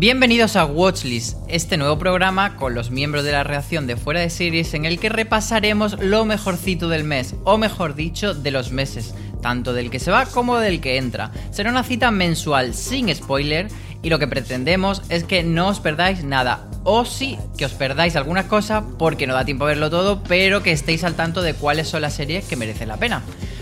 [0.00, 4.30] Bienvenidos a Watchlist, este nuevo programa con los miembros de la redacción de Fuera de
[4.30, 9.14] Series en el que repasaremos lo mejorcito del mes, o mejor dicho, de los meses,
[9.42, 11.32] tanto del que se va como del que entra.
[11.50, 13.68] Será una cita mensual sin spoiler
[14.02, 18.16] y lo que pretendemos es que no os perdáis nada, o sí que os perdáis
[18.16, 21.52] alguna cosa porque no da tiempo a verlo todo, pero que estéis al tanto de
[21.52, 23.20] cuáles son las series que merecen la pena.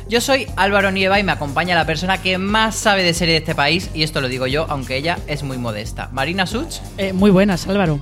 [0.08, 3.40] Yo soy Álvaro Nieva y me acompaña la persona que más sabe de serie de
[3.40, 6.08] este país, y esto lo digo yo, aunque ella es muy modesta.
[6.12, 6.76] Marina Such.
[6.96, 8.00] Eh, muy buenas, Álvaro.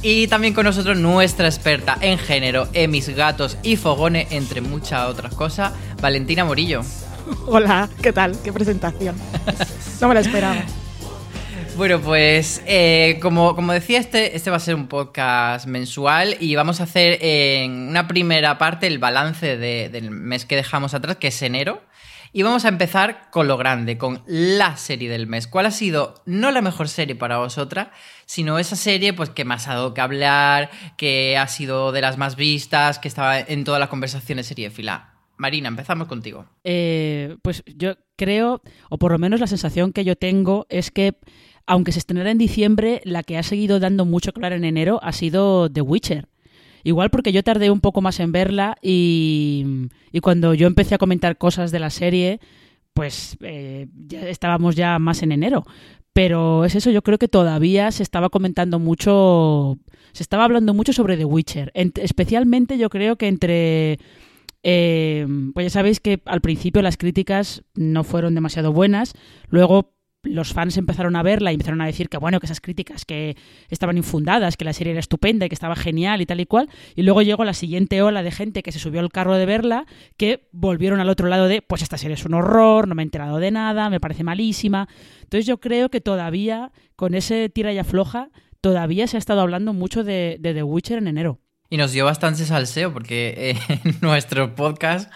[0.00, 5.34] Y también con nosotros nuestra experta en género, Emis Gatos y Fogone, entre muchas otras
[5.34, 6.82] cosas, Valentina Morillo.
[7.48, 8.38] Hola, ¿qué tal?
[8.42, 9.16] ¿Qué presentación?
[10.00, 10.56] No me la esperaba.
[11.80, 16.54] Bueno, pues eh, como, como, decía, este, este va a ser un podcast mensual y
[16.54, 21.28] vamos a hacer en una primera parte el balance del mes que dejamos atrás, que
[21.28, 21.80] es enero.
[22.34, 25.46] Y vamos a empezar con lo grande, con la serie del mes.
[25.46, 27.88] ¿Cuál ha sido no la mejor serie para vosotras,
[28.26, 32.18] sino esa serie pues que más ha dado que hablar, que ha sido de las
[32.18, 35.14] más vistas, que estaba en todas las conversaciones serie fila?
[35.38, 36.44] Marina, empezamos contigo.
[36.62, 41.14] Eh, pues yo creo, o por lo menos la sensación que yo tengo es que
[41.66, 45.12] aunque se estrenara en diciembre, la que ha seguido dando mucho claro en enero ha
[45.12, 46.28] sido The Witcher.
[46.82, 49.88] Igual porque yo tardé un poco más en verla y,
[50.22, 52.40] cuando yo empecé a comentar cosas de la serie,
[52.94, 55.64] pues eh, ya estábamos ya más en enero.
[56.12, 59.78] Pero es eso, yo creo que todavía se estaba comentando mucho,
[60.12, 61.72] se estaba hablando mucho sobre The Witcher.
[61.74, 63.98] especialmente yo creo que entre...
[64.62, 69.14] Eh, pues ya sabéis que al principio las críticas no fueron demasiado buenas,
[69.48, 73.04] luego los fans empezaron a verla y empezaron a decir que bueno, que esas críticas
[73.04, 73.36] que
[73.68, 76.68] estaban infundadas, que la serie era estupenda y que estaba genial y tal y cual,
[76.94, 79.86] y luego llegó la siguiente ola de gente que se subió al carro de verla,
[80.16, 83.04] que volvieron al otro lado de, pues esta serie es un horror, no me he
[83.04, 84.88] enterado de nada, me parece malísima.
[85.22, 89.72] Entonces yo creo que todavía, con ese tira y afloja, todavía se ha estado hablando
[89.72, 91.40] mucho de, The Witcher en enero.
[91.70, 95.10] Y nos dio bastante salseo porque eh, en nuestro podcast,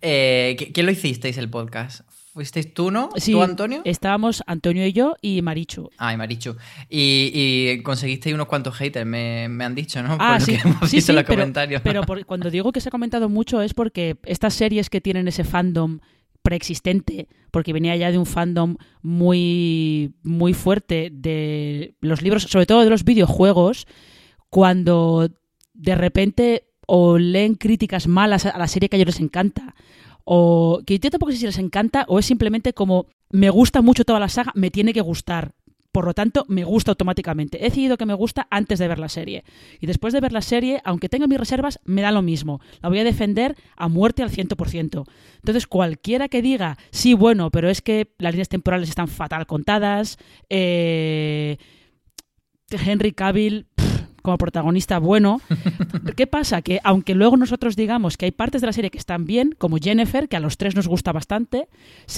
[0.00, 2.02] eh, ¿qué, lo hicisteis el podcast?
[2.36, 3.08] ¿Fuisteis tú, no?
[3.16, 3.80] Sí, ¿Tú, Antonio?
[3.86, 5.88] Estábamos Antonio y yo y Marichu.
[5.96, 6.54] Ah, y Marichu.
[6.90, 10.18] Y, conseguisteis unos cuantos haters, me, han dicho, ¿no?
[10.20, 10.58] Ah, sí.
[10.86, 11.80] sí, sí, los pero, comentarios.
[11.80, 15.44] Pero cuando digo que se ha comentado mucho es porque estas series que tienen ese
[15.44, 16.00] fandom
[16.42, 22.84] preexistente, porque venía ya de un fandom muy, muy fuerte de los libros, sobre todo
[22.84, 23.86] de los videojuegos,
[24.50, 25.30] cuando
[25.72, 29.74] de repente o leen críticas malas a la serie que a ellos les encanta,
[30.28, 34.04] o que yo tampoco sé si les encanta o es simplemente como me gusta mucho
[34.04, 35.52] toda la saga, me tiene que gustar.
[35.92, 37.58] Por lo tanto, me gusta automáticamente.
[37.58, 39.44] He decidido que me gusta antes de ver la serie.
[39.80, 42.60] Y después de ver la serie, aunque tenga mis reservas, me da lo mismo.
[42.82, 45.06] La voy a defender a muerte al 100%.
[45.36, 50.18] Entonces, cualquiera que diga, sí, bueno, pero es que las líneas temporales están fatal contadas,
[50.50, 51.56] eh,
[52.68, 53.66] Henry Cavill
[54.26, 55.40] como protagonista bueno.
[56.16, 56.60] ¿Qué pasa?
[56.60, 59.76] Que aunque luego nosotros digamos que hay partes de la serie que están bien, como
[59.78, 61.68] Jennifer, que a los tres nos gusta bastante,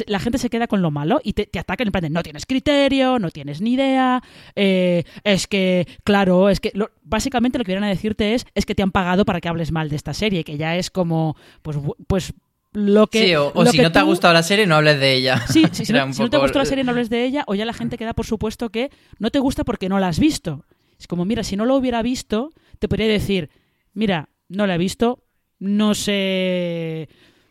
[0.07, 2.23] la gente se queda con lo malo y te, te atacan en plan de no
[2.23, 4.23] tienes criterio, no tienes ni idea,
[4.57, 6.73] eh, es que, claro, es que
[7.03, 9.71] básicamente lo que vienen a decirte es es que te han pagado para que hables
[9.71, 11.77] mal de esta serie, que ya es como, pues,
[12.07, 12.33] pues
[12.73, 15.47] lo que, sí, o, si no te ha gustado la serie, no hables de ella.
[15.47, 17.45] Sí, sí si, no, si no te ha gustado la serie, no hables de ella,
[17.47, 20.19] o ya la gente queda por supuesto que no te gusta porque no la has
[20.19, 20.65] visto.
[20.99, 23.51] Es como, mira, si no lo hubiera visto, te podría decir,
[23.93, 25.25] mira, no la he visto,
[25.59, 27.09] no sé,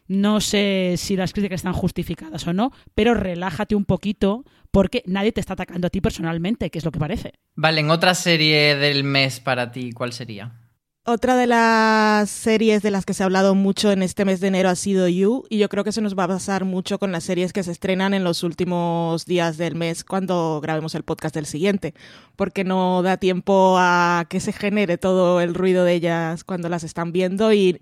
[0.08, 5.32] no sé si las críticas están justificadas o no, pero relájate un poquito porque nadie
[5.32, 7.34] te está atacando a ti personalmente, que es lo que parece.
[7.56, 10.67] Vale, en otra serie del mes para ti, ¿cuál sería?
[11.10, 14.50] Otra de las series de las que se ha hablado mucho en este mes de
[14.50, 17.14] enero ha sido You, y yo creo que eso nos va a pasar mucho con
[17.14, 21.34] las series que se estrenan en los últimos días del mes cuando grabemos el podcast
[21.34, 21.94] del siguiente,
[22.36, 26.84] porque no da tiempo a que se genere todo el ruido de ellas cuando las
[26.84, 27.80] están viendo y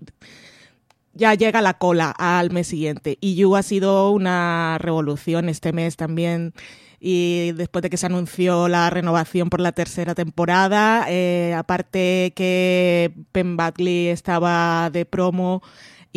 [1.12, 3.18] ya llega la cola al mes siguiente.
[3.20, 6.54] Y You ha sido una revolución este mes también
[7.00, 13.12] y después de que se anunció la renovación por la tercera temporada, eh, aparte que
[13.32, 15.62] Ben Batley estaba de promo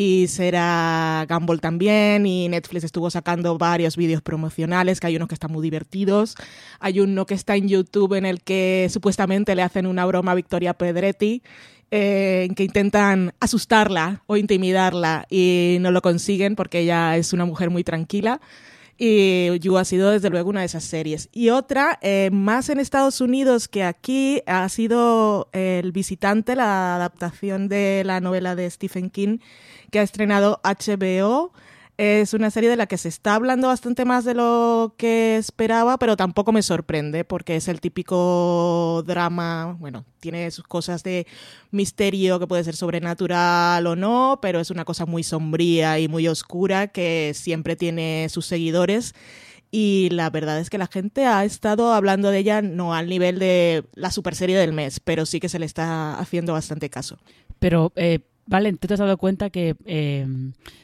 [0.02, 5.34] y será Gumball también y Netflix estuvo sacando varios vídeos promocionales que hay unos que
[5.34, 6.36] están muy divertidos
[6.80, 10.36] hay uno que está en YouTube en el que supuestamente le hacen una broma a
[10.36, 11.44] Victoria Pedretti
[11.92, 17.44] eh, en que intentan asustarla o intimidarla y no lo consiguen porque ella es una
[17.44, 18.40] mujer muy tranquila
[19.00, 21.30] y You ha sido desde luego una de esas series.
[21.32, 27.70] Y otra, eh, más en Estados Unidos que aquí, ha sido El Visitante, la adaptación
[27.70, 29.40] de la novela de Stephen King
[29.90, 31.54] que ha estrenado HBO
[32.00, 36.00] es una serie de la que se está hablando bastante más de lo que esperaba,
[36.00, 41.28] pero tampoco me sorprende porque es el típico drama, bueno, tiene sus cosas de
[41.72, 46.26] misterio que puede ser sobrenatural o no, pero es una cosa muy sombría y muy
[46.30, 49.14] oscura que siempre tiene sus seguidores.
[49.70, 53.40] Y la verdad es que la gente ha estado hablando de ella no al nivel
[53.40, 57.18] de la super serie del mes, pero sí que se le está haciendo bastante caso.
[57.60, 60.26] Pero eh, Vale, tú te has dado cuenta que, eh,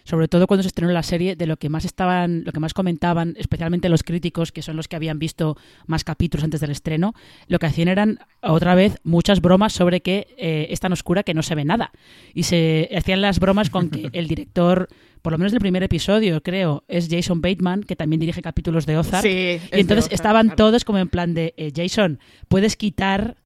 [0.04, 2.76] sobre todo cuando se estrenó la serie, de lo que más estaban, lo que más
[2.76, 5.58] comentaban, especialmente los críticos, que son los que habían visto
[5.88, 7.16] más capítulos antes del estreno,
[7.48, 11.34] lo que hacían eran otra vez muchas bromas sobre que eh, es tan oscura que
[11.34, 11.92] no se ve nada.
[12.36, 14.88] Y se hacían las bromas con que el director,
[15.24, 19.00] por lo menos del primer episodio, creo, es Jason Bateman, que también dirige capítulos de
[19.00, 19.24] Ozark.
[19.24, 23.38] Sí, y entonces estaban todos como en plan de eh, Jason, puedes quitar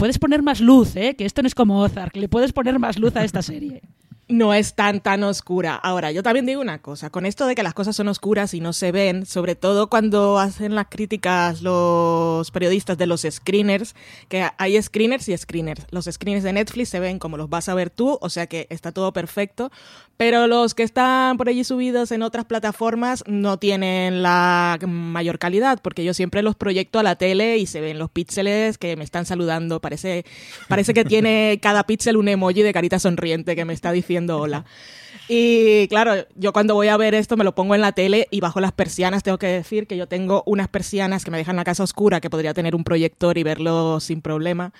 [0.00, 1.14] puedes poner más luz, ¿eh?
[1.14, 3.82] que esto no es como Ozark, le puedes poner más luz a esta serie
[4.30, 5.74] no es tan tan oscura.
[5.74, 8.60] Ahora, yo también digo una cosa, con esto de que las cosas son oscuras y
[8.60, 13.94] no se ven, sobre todo cuando hacen las críticas los periodistas de los screeners,
[14.28, 15.86] que hay screeners y screeners.
[15.90, 18.66] Los screeners de Netflix se ven como los vas a ver tú, o sea que
[18.70, 19.70] está todo perfecto,
[20.16, 25.80] pero los que están por allí subidos en otras plataformas no tienen la mayor calidad,
[25.82, 29.04] porque yo siempre los proyecto a la tele y se ven los píxeles que me
[29.04, 30.24] están saludando, parece
[30.68, 34.64] parece que tiene cada píxel un emoji de carita sonriente que me está diciendo hola.
[35.32, 38.40] Y claro, yo cuando voy a ver esto me lo pongo en la tele y
[38.40, 41.62] bajo las persianas tengo que decir que yo tengo unas persianas que me dejan la
[41.62, 44.72] casa oscura, que podría tener un proyector y verlo sin problema.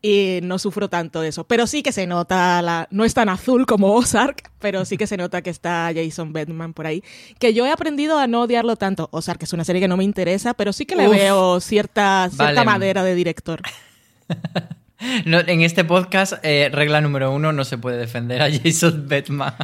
[0.00, 1.44] Y no sufro tanto de eso.
[1.44, 5.06] Pero sí que se nota, la, no es tan azul como Ozark, pero sí que
[5.06, 7.02] se nota que está Jason Bateman por ahí.
[7.38, 9.10] Que yo he aprendido a no odiarlo tanto.
[9.12, 12.64] Ozark es una serie que no me interesa, pero sí que le veo cierta, cierta
[12.64, 13.60] madera de director.
[15.00, 19.54] en este podcast, eh, regla número uno, no se puede defender a Jason Bateman.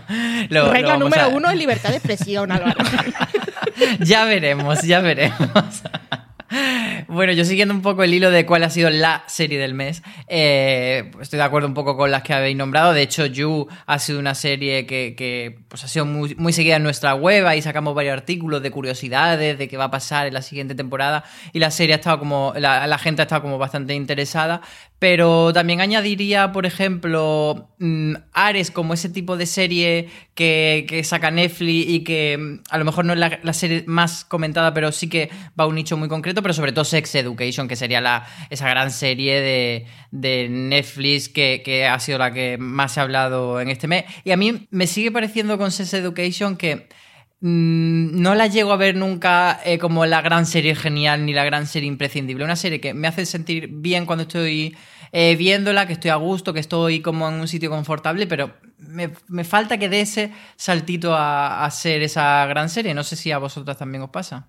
[0.49, 2.77] regla número uno es libertad de expresión, Álvaro.
[4.01, 5.83] ya veremos, ya veremos.
[7.09, 10.03] Bueno, yo siguiendo un poco el hilo de cuál ha sido la serie del mes,
[10.29, 12.93] eh, estoy de acuerdo un poco con las que habéis nombrado.
[12.93, 16.83] De hecho, You ha sido una serie que, pues, ha sido muy, muy, seguida en
[16.83, 17.47] nuestra web.
[17.47, 21.25] Ahí sacamos varios artículos de curiosidades, de qué va a pasar en la siguiente temporada.
[21.53, 24.61] Y la serie ha estado como, la, la gente ha estado como bastante interesada.
[24.99, 31.91] Pero también añadiría, por ejemplo, mm, Ares como ese tipo de serie que, saca Netflix
[31.91, 35.31] y que mm, a lo mejor no es la, serie más comentada, pero sí que
[35.59, 38.69] va a un nicho muy concreto, pero sobre todo Sex Education, que sería la, esa
[38.69, 43.89] gran serie de, Netflix que, ha sido la que más se ha hablado en este
[43.89, 44.05] mes.
[44.25, 46.89] Y a mí me sigue pareciendo con Sex Education que
[47.41, 51.45] mm, no la llego a ver nunca eh, como la gran serie genial ni la
[51.45, 52.45] gran serie imprescindible.
[52.45, 54.77] Una serie que me hace sentir bien cuando estoy
[55.13, 59.45] eh, viéndola, que estoy a gusto, que estoy como en un sitio confortable, pero me,
[59.45, 62.95] falta que dé ese saltito a, a, ser esa gran serie.
[62.95, 64.49] No sé si a vosotras también os pasa.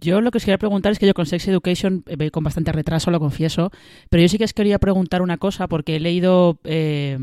[0.00, 2.72] Yo lo que os quería preguntar es que yo con Sex Education eh, con bastante
[2.72, 3.70] retraso, lo confieso,
[4.10, 6.58] pero yo sí que os quería preguntar una cosa porque he leído...
[6.64, 7.18] Eh,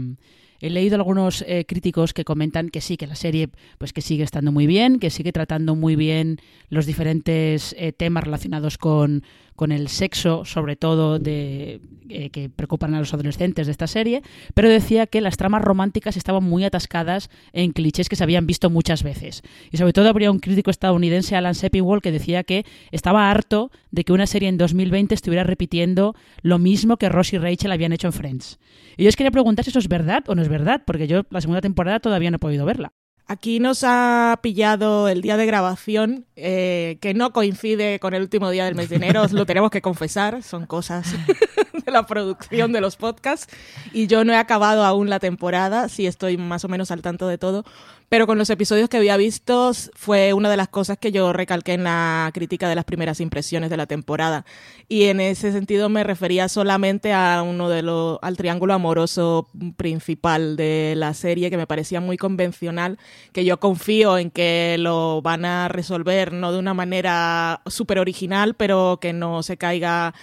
[0.62, 4.52] he leído algunos críticos que comentan que sí, que la serie pues que sigue estando
[4.52, 6.38] muy bien, que sigue tratando muy bien
[6.70, 9.24] los diferentes temas relacionados con,
[9.62, 14.24] con el sexo, sobre todo de, eh, que preocupan a los adolescentes de esta serie,
[14.56, 18.72] pero decía que las tramas románticas estaban muy atascadas en clichés que se habían visto
[18.72, 19.44] muchas veces.
[19.70, 24.04] Y sobre todo habría un crítico estadounidense, Alan Sepinwall, que decía que estaba harto de
[24.04, 28.08] que una serie en 2020 estuviera repitiendo lo mismo que Ross y Rachel habían hecho
[28.08, 28.58] en Friends.
[28.98, 31.22] Y yo os quería preguntar si eso es verdad o no es verdad, porque yo
[31.30, 32.94] la segunda temporada todavía no he podido verla.
[33.32, 38.50] Aquí nos ha pillado el día de grabación, eh, que no coincide con el último
[38.50, 41.16] día del mes de enero, os lo tenemos que confesar, son cosas
[41.86, 43.48] de la producción de los podcasts,
[43.94, 47.30] y yo no he acabado aún la temporada, sí estoy más o menos al tanto
[47.30, 47.64] de todo,
[48.12, 51.72] pero con los episodios que había visto fue una de las cosas que yo recalqué
[51.72, 54.46] en la crítica de las primeras impresiones de la temporada.
[54.90, 60.58] Y en ese sentido me refería solamente a uno de los, al triángulo amoroso principal
[60.58, 63.00] de la serie, que me parecía muy convencional,
[63.32, 68.56] que yo confío en que lo van a resolver no de una manera súper original,
[68.56, 70.14] pero que no se caiga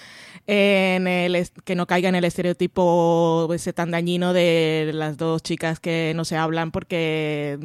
[0.50, 5.78] en el que no caiga en el estereotipo ese tan dañino de las dos chicas
[5.78, 7.58] que no se hablan porque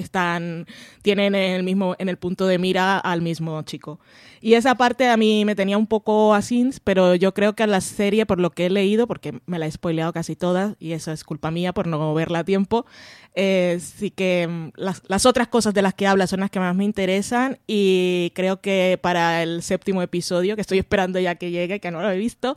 [0.00, 0.66] están
[1.02, 4.00] tienen en el mismo en el punto de mira al mismo chico.
[4.42, 7.66] Y esa parte a mí me tenía un poco así, pero yo creo que a
[7.66, 10.92] la serie, por lo que he leído, porque me la he spoileado casi toda, y
[10.92, 12.86] eso es culpa mía por no verla a tiempo,
[13.34, 16.58] eh, sí que mm, las, las, otras cosas de las que habla son las que
[16.58, 21.50] más me interesan, y creo que para el séptimo episodio, que estoy esperando ya que
[21.50, 22.56] llegue, que no lo he visto,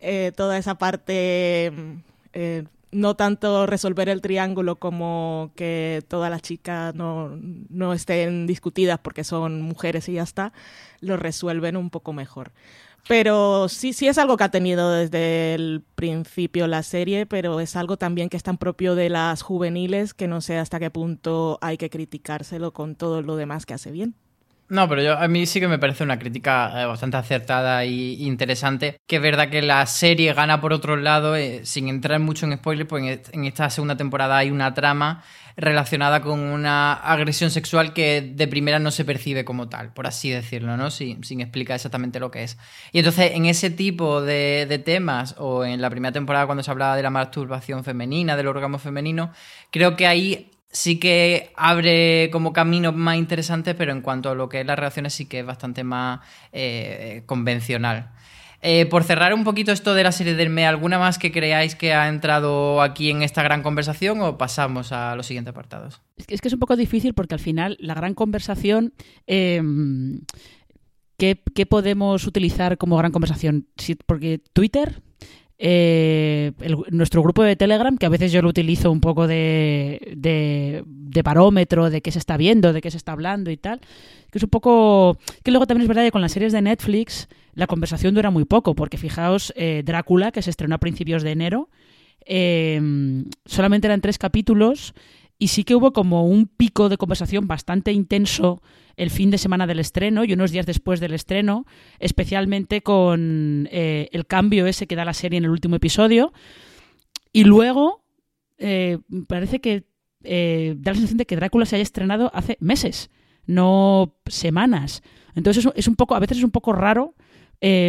[0.00, 1.72] eh, toda esa parte...
[1.74, 1.92] Mm,
[2.34, 7.36] eh, no tanto resolver el triángulo como que todas las chicas no,
[7.68, 10.52] no, estén discutidas porque son mujeres y ya está,
[11.00, 12.52] lo resuelven un poco mejor.
[13.06, 17.76] Pero sí, sí es algo que ha tenido desde el principio la serie, pero es
[17.76, 21.58] algo también que es tan propio de las juveniles que no sé hasta qué punto
[21.60, 24.14] hay que criticárselo con todo lo demás que hace bien.
[24.74, 27.90] No, pero yo, a mí sí que me parece una crítica eh, bastante acertada e
[27.90, 28.96] interesante.
[29.06, 32.56] Que es verdad que la serie gana por otro lado, eh, sin entrar mucho en
[32.56, 35.22] spoilers, pues en esta segunda temporada hay una trama
[35.56, 40.30] relacionada con una agresión sexual que de primera no se percibe como tal, por así
[40.30, 40.90] decirlo, ¿no?
[40.90, 42.58] Sin, sin explicar exactamente lo que es.
[42.90, 46.72] Y entonces, en ese tipo de, de temas, o en la primera temporada cuando se
[46.72, 49.30] hablaba de la masturbación femenina, del órgano femenino,
[49.70, 54.48] creo que ahí sí que abre como caminos más interesantes, pero en cuanto a lo
[54.48, 56.20] que es las relaciones sí que es bastante más
[56.52, 58.10] eh, convencional.
[58.60, 61.74] Eh, por cerrar un poquito esto de la serie del ME, ¿alguna más que creáis
[61.74, 66.00] que ha entrado aquí en esta gran conversación o pasamos a los siguientes apartados?
[66.26, 68.94] Es que es un poco difícil porque al final la gran conversación...
[69.26, 70.22] Em,
[71.18, 73.68] ¿qué, podemos utilizar como gran conversación?
[74.06, 75.02] porque Twitter
[75.58, 76.52] eh,
[76.90, 81.90] nuestro grupo de Telegram, que a veces yo lo utilizo un poco de, de, parómetro
[81.90, 83.80] de qué se está viendo, de qué se está hablando y tal,
[84.30, 85.16] que es un poco...
[85.42, 88.44] que luego también es verdad que con las series de Netflix la conversación dura muy
[88.44, 91.68] poco, porque fijaos, eh, Drácula, que se estrenó a principios de enero,
[92.26, 92.80] eh,
[93.46, 94.94] solamente eran tres capítulos
[95.38, 98.62] y sí que hubo como un pico de conversación bastante intenso
[98.96, 101.66] el fin de semana del estreno y unos días después del estreno,
[101.98, 106.32] especialmente con eh, el cambio ese que da la serie en el último episodio.
[107.32, 108.04] Y luego
[108.58, 109.84] eh, parece que
[110.22, 113.10] eh, da la sensación de que Drácula se haya estrenado hace meses,
[113.46, 115.02] no semanas.
[115.34, 117.14] Entonces es un poco, a veces es un poco raro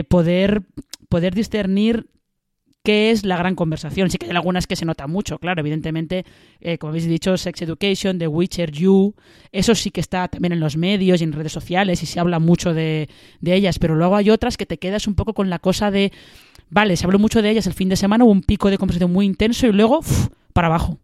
[0.07, 0.63] poder,
[1.09, 2.07] poder discernir
[2.85, 4.09] qué es la gran conversación.
[4.09, 6.23] Sí que hay algunas que se notan mucho, claro, evidentemente,
[6.61, 9.13] eh, como habéis dicho, Sex Education, The Witcher, You,
[9.51, 12.39] eso sí que está también en los medios y en redes sociales y se habla
[12.39, 13.09] mucho de,
[13.43, 16.13] ellas, pero luego hay otras que te quedas un poco con la cosa de,
[16.69, 19.11] vale, se habló mucho de ellas el fin de semana, hubo un pico de conversación
[19.11, 19.99] muy intenso y luego,
[20.53, 20.99] para abajo.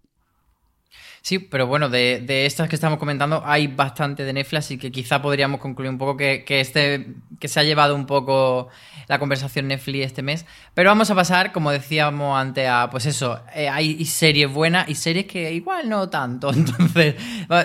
[1.23, 5.21] Sí, pero bueno, de, estas que estamos comentando hay bastante de Netflix y que quizá
[5.21, 8.69] podríamos concluir un poco que, este, que se ha llevado un poco
[9.07, 10.47] la conversación Netflix este mes.
[10.73, 14.95] Pero vamos a pasar, como decíamos antes, a pues eso, eh, hay series buenas y
[14.95, 16.51] series que igual no tanto.
[16.53, 17.15] Entonces,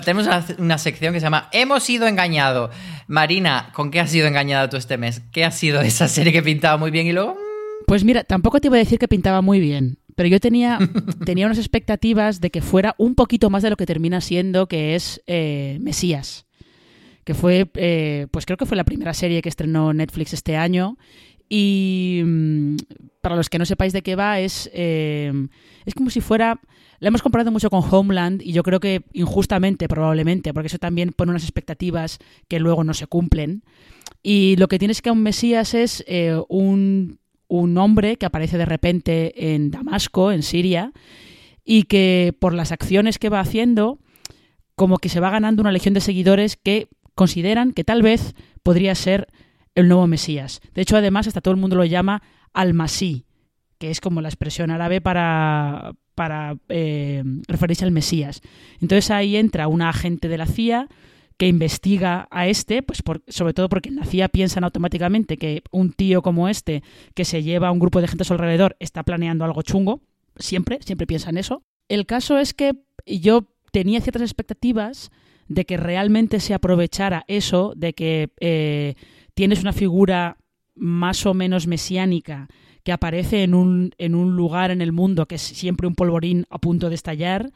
[0.05, 2.71] tenemos una sección que se llama Hemos sido engañados.
[3.07, 5.23] Marina, ¿con qué has sido engañada tú este mes?
[5.33, 7.39] ¿Qué ha sido esa serie que pintaba muy bien y luego...
[7.87, 10.79] Pues mira, tampoco te iba a decir que pintaba muy bien pero yo tenía,
[11.25, 14.97] tenía unas expectativas de que fuera un poquito más de lo que termina siendo, que
[14.97, 16.47] es eh, Mesías.
[17.23, 20.97] Que fue, eh, pues creo que fue la primera serie que estrenó Netflix este año.
[21.49, 22.77] Y mm,
[23.21, 25.33] para los que no sepáis de qué va, es, eh,
[25.85, 26.61] es como si fuera.
[26.99, 31.13] La hemos comparado mucho con Homeland y yo creo que injustamente, probablemente, porque eso también
[31.13, 32.19] pone unas expectativas
[32.49, 33.65] que luego no se cumplen.
[34.23, 36.03] Y lo que tienes que un Mesías es
[36.49, 40.93] un un hombre que aparece de repente en Damasco, en Siria,
[41.65, 43.99] y que por las acciones que va haciendo,
[44.75, 48.95] como que se va ganando una legión de seguidores que consideran que tal vez podría
[48.95, 49.27] ser
[49.75, 50.61] el nuevo Mesías.
[50.75, 52.23] De hecho, además, hasta todo el mundo lo llama
[52.53, 53.27] al-Masí,
[53.79, 58.41] que es como la expresión árabe para, para eh, referirse al Mesías.
[58.81, 60.89] Entonces ahí entra una agente de la CIA
[61.37, 65.93] que investiga a este, pues sobre todo porque en la CIA piensan automáticamente que un
[65.93, 66.83] tío como este,
[67.15, 70.01] que se lleva a un grupo de gente a su alrededor, está planeando algo chungo.
[70.37, 71.63] Siempre, siempre piensan eso.
[71.89, 72.75] El caso es que
[73.07, 75.11] yo tenía ciertas expectativas
[75.49, 78.95] de que realmente se aprovechara eso, de que eh,
[79.35, 80.39] tienes una figura
[80.75, 82.49] más o menos mesiánica
[82.83, 86.47] que aparece en un, en un lugar en el mundo que es siempre un polvorín
[86.51, 87.51] a punto de estallar,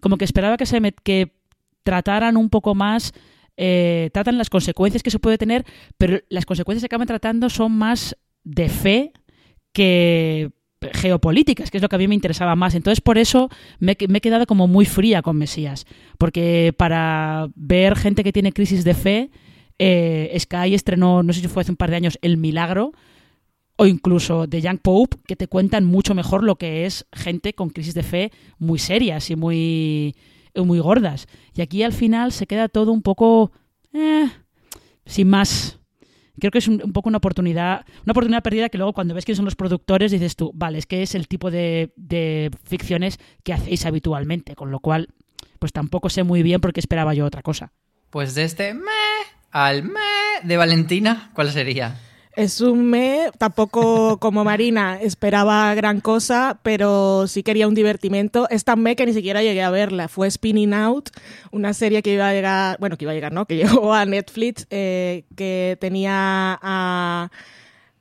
[0.00, 1.32] como que esperaba que se que
[1.82, 3.12] trataran un poco más
[3.56, 5.64] eh, tratan las consecuencias que se puede tener,
[5.98, 9.12] pero las consecuencias que acaban tratando son más de fe
[9.72, 10.50] que
[10.94, 12.74] geopolíticas, que es lo que a mí me interesaba más.
[12.74, 15.86] Entonces, por eso me, he quedado como muy fría con Mesías,
[16.18, 19.30] porque para ver gente que tiene crisis de fe,
[19.78, 22.92] eh, Sky estrenó, no sé si fue hace un par de años, El Milagro,
[23.76, 27.70] o incluso The Young Pope, que te cuentan mucho mejor lo que es gente con
[27.70, 30.14] crisis de fe muy serias y muy,
[30.54, 31.26] muy gordas.
[31.54, 33.52] Y aquí al final se queda todo un poco...
[33.92, 34.28] Eh,
[35.04, 35.78] sin más
[36.38, 39.36] creo que es un, poco una oportunidad, una oportunidad perdida que luego cuando ves quiénes
[39.36, 43.52] son los productores dices tú, vale, es que es el tipo de, de ficciones que
[43.52, 45.08] hacéis habitualmente, con lo cual
[45.58, 47.72] pues tampoco sé muy bien por qué esperaba yo otra cosa.
[48.10, 48.90] Pues de este me
[49.52, 50.00] al me
[50.42, 52.00] de Valentina, ¿cuál sería?
[52.34, 58.48] Es un me, tampoco como Marina esperaba gran cosa, pero sí quería un divertimento.
[58.48, 60.08] Es tan me que ni siquiera llegué a verla.
[60.08, 61.10] Fue Spinning Out,
[61.50, 63.44] una serie que iba a llegar, bueno, que iba a llegar, ¿no?
[63.44, 67.30] Que llegó a Netflix, eh, que tenía a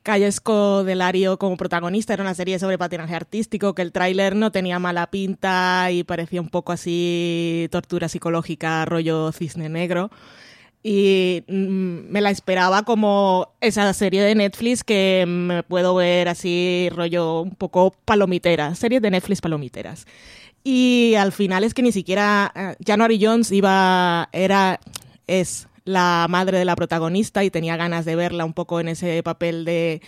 [0.02, 2.14] Callesco Delario como protagonista.
[2.14, 6.40] Era una serie sobre patinaje artístico, que el tráiler no tenía mala pinta y parecía
[6.40, 10.10] un poco así tortura psicológica, rollo cisne negro
[10.84, 16.90] y mm, me la esperaba como esa serie de Netflix que me puedo ver así
[16.92, 20.08] rollo un poco palomitera, series de Netflix palomiteras.
[20.64, 24.80] Y al final es que ni siquiera January Jones iba era
[25.28, 29.24] es la madre de la protagonista y tenía ganas de verla un poco en ese
[29.24, 30.02] papel de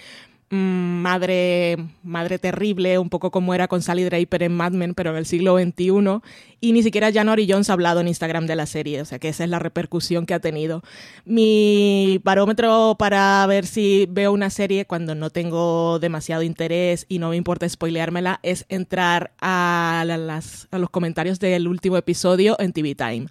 [0.50, 5.10] Mm, madre, madre terrible, un poco como era con Sally Draper en Mad Men, pero
[5.12, 6.22] en el siglo XXI.
[6.62, 9.30] Y ni siquiera January Jones ha hablado en Instagram de la serie, o sea que
[9.30, 10.84] esa es la repercusión que ha tenido.
[11.26, 17.30] Mi barómetro para ver si veo una serie cuando no tengo demasiado interés y no
[17.30, 22.96] me importa spoileármela es entrar a, las, a los comentarios del último episodio en TV
[22.96, 23.28] Time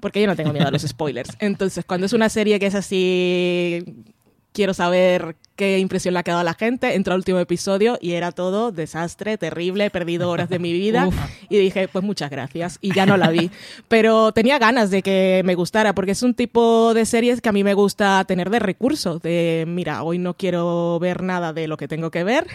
[0.00, 1.30] porque yo no tengo miedo a los spoilers.
[1.40, 4.04] Entonces, cuando es una serie que es así,
[4.52, 6.94] quiero saber qué impresión le ha quedado a la gente.
[6.94, 11.10] Entró al último episodio y era todo desastre, terrible, he perdido horas de mi vida.
[11.50, 12.78] y dije, pues muchas gracias.
[12.80, 13.50] Y ya no la vi.
[13.88, 17.52] Pero tenía ganas de que me gustara, porque es un tipo de series que a
[17.52, 19.20] mí me gusta tener de recursos.
[19.20, 22.46] De, mira, hoy no quiero ver nada de lo que tengo que ver.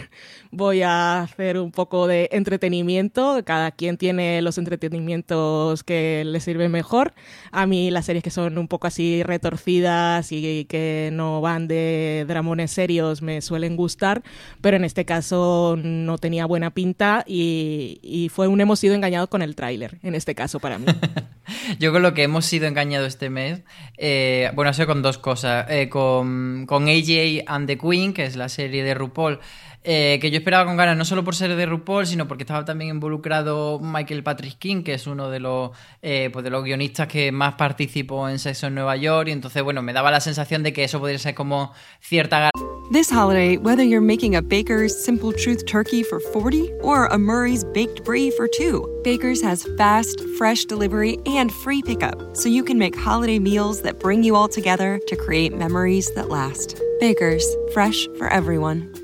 [0.50, 3.42] Voy a hacer un poco de entretenimiento.
[3.44, 7.12] Cada quien tiene los entretenimientos que le sirven mejor.
[7.52, 12.24] A mí las series que son un poco así retorcidas y que no van de
[12.26, 12.70] dramones
[13.22, 14.22] me suelen gustar,
[14.60, 19.42] pero en este caso no tenía buena pinta y, fue un hemos sido engañados con
[19.42, 20.86] el tráiler, en este caso para mí.
[21.78, 23.62] Yo con lo que hemos sido engañados este mes,
[23.98, 28.24] eh, bueno, ha sido con dos cosas, eh, con, con AJ and the Queen, que
[28.24, 29.40] es la serie de RuPaul,
[29.86, 32.64] eh, que yo esperaba con ganas, no solo por ser de RuPaul, sino porque estaba
[32.64, 37.06] también involucrado Michael Patrick King, que es uno de los, eh, pues de los guionistas
[37.06, 40.62] que más participó en Sexo en Nueva York, y entonces, bueno, me daba la sensación
[40.62, 42.50] de que eso podría ser como cierta...
[42.92, 47.64] This holiday, whether you're making a Baker's Simple Truth turkey for 40 or a Murray's
[47.64, 52.78] Baked Brie for 2, Baker's has fast, fresh delivery and free pickup, so you can
[52.78, 56.80] make holiday meals that bring you all together to create memories that last.
[57.00, 59.03] Baker's, fresh for everyone.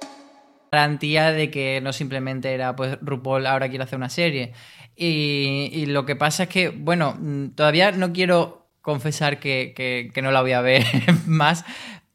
[0.71, 4.53] garantía de que no simplemente era, pues RuPaul ahora quiere hacer una serie.
[4.95, 10.31] Y, lo que pasa es que, bueno, mm, todavía no quiero confesar que, que no
[10.31, 10.85] la voy a ver
[11.27, 11.65] más,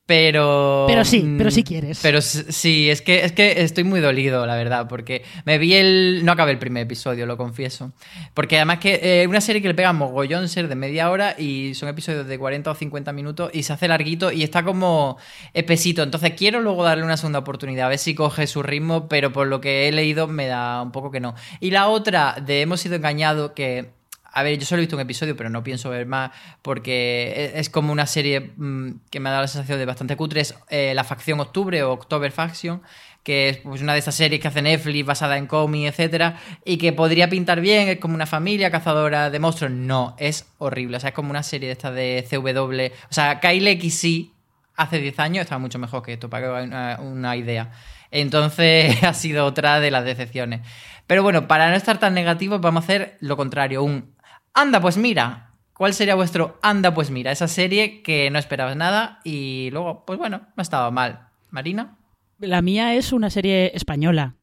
[0.07, 0.85] pero.
[0.87, 1.99] Pero sí, pero si quieres.
[2.01, 6.25] Pero sí, es que, es que estoy muy dolido, la verdad, porque me vi el.
[6.25, 7.93] No acabé el primer episodio, lo confieso.
[8.33, 11.75] Porque además que eh, una serie que le pega mogollón ser de media hora y
[11.75, 15.19] son episodios de 40 o 50 minutos y se hace larguito y está como
[15.53, 16.05] espesito.
[16.05, 19.49] Entonces quiero luego darle una segunda oportunidad, a ver si coge su ritmo, pero por
[19.49, 21.35] lo que he leído me da un poco que no.
[21.59, 23.96] Y la otra de Hemos sido engañados, que
[24.37, 27.59] A ver, yo solo he visto un episodio, pero no pienso ver más porque e,
[27.59, 30.43] es como una serie mm, que me ha dado la sensación de bastante cutre.
[30.43, 32.83] Es eh, La Facción Octubre o October Faction,
[33.23, 36.77] que es pues, una de esas series que hace Netflix basada en cómics, etcétera, y
[36.77, 39.73] que podría pintar bien, es como una familia cazadora de monstruos.
[39.73, 40.99] No, es horrible.
[40.99, 42.95] O sea, es como una serie de estas de CW.
[43.09, 44.33] O sea, Kyle XY
[44.77, 47.73] hace 10 años estaba mucho mejor que esto, para que una, una idea.
[48.11, 50.61] Entonces ha sido otra de las decepciones.
[51.07, 54.16] Pero bueno, para no estar tan negativos, vamos a hacer lo contrario, un
[54.57, 55.53] anda, pues mira.
[55.73, 57.31] ¿Cuál sería vuestro anda, pues mira?
[57.31, 61.29] Esa serie que no esperabas nada y luego, pues bueno, no estaba mal.
[61.51, 61.99] Marina.
[62.39, 64.37] La mía es una serie española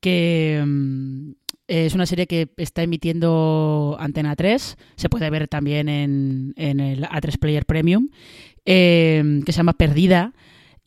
[0.00, 1.32] que mm,
[1.66, 7.02] es una serie que está emitiendo Antena 3, se puede ver también en, en el
[7.04, 8.10] A3 Player Premium,
[8.64, 10.32] eh, que se llama Perdida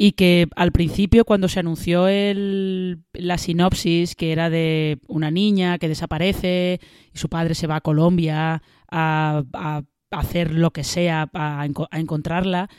[0.01, 5.77] y que al principio cuando se anunció el, la sinopsis que era de una niña
[5.77, 6.79] que desaparece
[7.13, 11.99] y su padre se va a Colombia a, a hacer lo que sea a, a
[11.99, 12.69] encontrarla,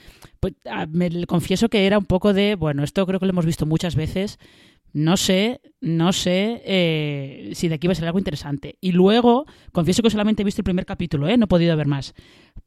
[0.40, 0.54] pues
[0.88, 3.96] me confieso que era un poco de, bueno, esto creo que lo hemos visto muchas
[3.96, 4.38] veces,
[4.92, 8.76] no sé, no sé eh, si de aquí va a salir algo interesante.
[8.80, 11.36] Y luego, confieso que solamente he visto el primer capítulo, ¿eh?
[11.36, 12.14] no he podido ver más.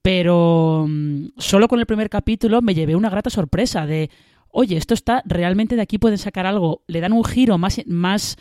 [0.02, 4.10] Pero mmm, solo con el primer capítulo me llevé una grata sorpresa de,
[4.54, 6.84] oye, esto está, realmente de aquí pueden sacar algo.
[6.88, 8.38] Le dan un giro más, más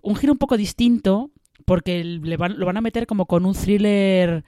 [0.00, 1.30] un giro un poco distinto,
[1.66, 4.44] porque le van, lo van a meter como con un thriller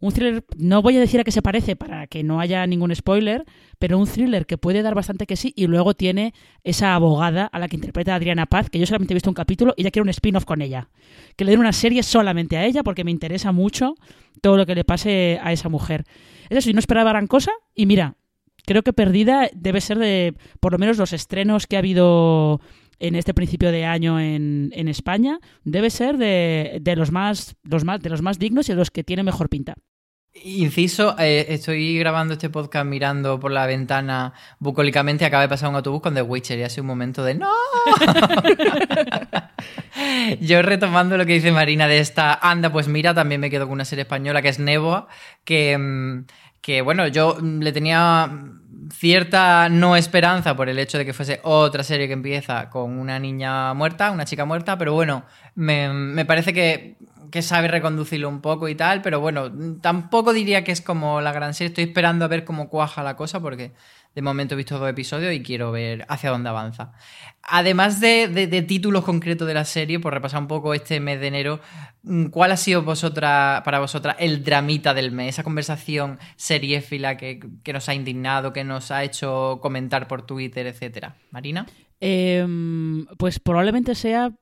[0.00, 2.94] un thriller, no voy a decir a qué se parece para que no haya ningún
[2.94, 3.44] spoiler,
[3.78, 6.32] pero un thriller que puede dar bastante que sí y luego tiene
[6.64, 9.74] esa abogada a la que interpreta Adriana Paz, que yo solamente he visto un capítulo
[9.76, 10.88] y ya quiero un spin-off con ella.
[11.36, 13.94] Que le den una serie solamente a ella porque me interesa mucho
[14.40, 16.06] todo lo que le pase a esa mujer.
[16.48, 18.16] Eso sí, no esperaba gran cosa y mira,
[18.66, 22.60] creo que Perdida debe ser de por lo menos los estrenos que ha habido
[23.00, 27.84] en este principio de año en, en España debe ser de, de, los más, los
[27.84, 29.74] más, de los más dignos y de los que tiene mejor pinta.
[30.32, 35.24] Inciso, eh, estoy grabando este podcast mirando por la ventana bucólicamente.
[35.24, 37.50] Acaba de pasar un autobús con The Witcher y hace un momento de ¡No!
[40.40, 43.72] Yo retomando lo que dice Marina de esta anda, pues mira, también me quedo con
[43.72, 45.08] una serie española que es Neboa,
[45.44, 46.24] que,
[46.60, 48.30] que bueno, yo le tenía
[48.92, 53.18] cierta no esperanza por el hecho de que fuese otra serie que empieza con una
[53.18, 56.96] niña muerta, una chica muerta, pero bueno, me, me parece que,
[57.30, 61.32] que, sabe reconducirlo un poco y tal, pero bueno, tampoco diría que es como la
[61.32, 63.72] gran serie, estoy esperando a ver cómo cuaja la cosa porque
[64.14, 66.92] de momento he visto dos episodios y quiero ver hacia dónde avanza.
[67.42, 71.28] Además de, de, títulos concretos de la serie, por repasar un poco este mes de
[71.28, 71.60] enero,
[72.30, 75.34] ¿cuál ha sido vosotras, para vosotras el dramita del mes?
[75.34, 80.66] Esa conversación seriéfila que, que, nos ha indignado, que nos ha hecho comentar por Twitter,
[80.66, 81.16] etcétera.
[81.30, 81.66] Marina.
[82.00, 82.46] Eh,
[83.18, 84.32] pues probablemente sea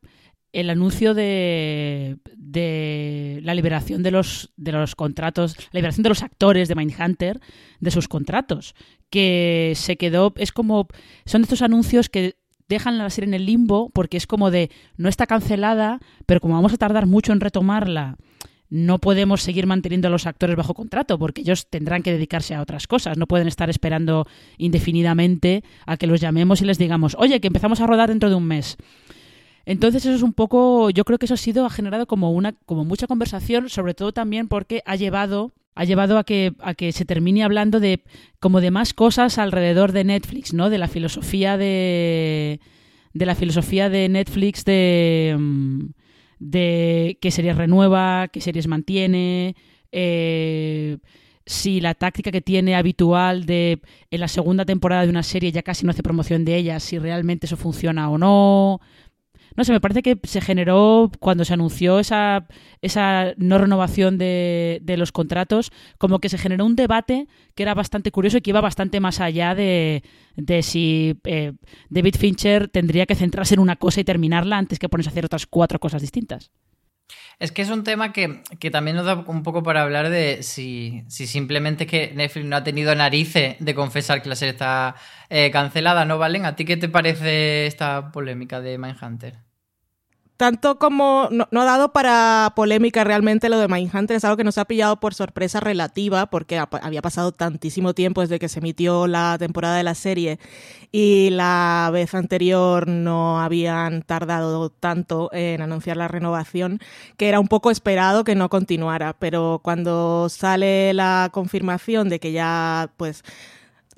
[0.52, 6.22] el anuncio de, de, la liberación de los, de los contratos, la liberación de los
[6.22, 7.40] actores de Mindhunter
[7.80, 8.74] de sus contratos,
[9.10, 10.88] que se quedó, es como,
[11.26, 12.36] son estos anuncios que
[12.68, 16.54] dejan la serie en el limbo porque es como de, no está cancelada, pero como
[16.54, 18.16] vamos a tardar mucho en retomarla,
[18.70, 22.60] no podemos seguir manteniendo a los actores bajo contrato porque ellos tendrán que dedicarse a
[22.60, 24.26] otras cosas, no pueden estar esperando
[24.58, 28.34] indefinidamente a que los llamemos y les digamos, oye, que empezamos a rodar dentro de
[28.34, 28.76] un mes.
[29.68, 32.52] Entonces eso es un poco, yo creo que eso ha sido, ha generado como una,
[32.64, 36.90] como mucha conversación, sobre todo también porque ha llevado, ha llevado a que, a que
[36.90, 38.00] se termine hablando de
[38.40, 40.70] como de más cosas alrededor de Netflix, ¿no?
[40.70, 42.60] De la filosofía de,
[43.12, 45.36] de la filosofía de Netflix de,
[46.38, 49.54] de qué series renueva, qué series mantiene,
[49.92, 50.96] eh,
[51.44, 55.62] si la táctica que tiene habitual de en la segunda temporada de una serie ya
[55.62, 58.80] casi no hace promoción de ella, si realmente eso funciona o no.
[59.58, 62.46] No sé, me parece que se generó cuando se anunció esa,
[62.80, 67.74] esa no renovación de, de, los contratos, como que se generó un debate que era
[67.74, 70.04] bastante curioso y que iba bastante más allá de,
[70.36, 71.54] de si eh,
[71.90, 75.24] David Fincher tendría que centrarse en una cosa y terminarla antes que ponerse a hacer
[75.24, 76.52] otras cuatro cosas distintas.
[77.40, 80.44] Es que es un tema que, que, también nos da un poco para hablar de
[80.44, 84.52] si, si simplemente es que Netflix no ha tenido narices de confesar que la serie
[84.52, 84.94] está
[85.30, 86.46] eh, cancelada, ¿no, Valen?
[86.46, 89.47] ¿A ti qué te parece esta polémica de Mindhunter?
[90.38, 94.56] Tanto como no, ha dado para polémica realmente lo de Mindhunter, es algo que nos
[94.56, 99.08] ha pillado por sorpresa relativa, porque ha, había pasado tantísimo tiempo desde que se emitió
[99.08, 100.38] la temporada de la serie
[100.92, 106.78] y la vez anterior no habían tardado tanto en anunciar la renovación,
[107.16, 112.30] que era un poco esperado que no continuara, pero cuando sale la confirmación de que
[112.30, 113.24] ya pues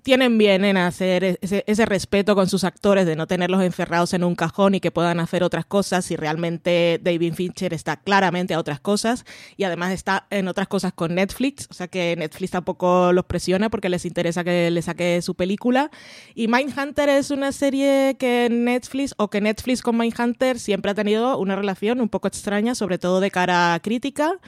[0.03, 4.25] tienen bien en hacer ese, ese, respeto con sus actores de no tenerlos encerrados en
[4.25, 8.59] un cajón y que puedan hacer otras cosas si realmente David Fincher está claramente a
[8.59, 9.25] otras cosas
[9.57, 13.71] y además está en otras cosas con Netflix, o sea que Netflix tampoco los presiona
[13.71, 15.91] porque les interesa que le saque su película.
[16.35, 21.39] Y Mindhunter es una serie que Netflix o que Netflix con Mindhunter siempre ha tenido
[21.39, 24.39] una relación un poco extraña, sobre todo de cara crítica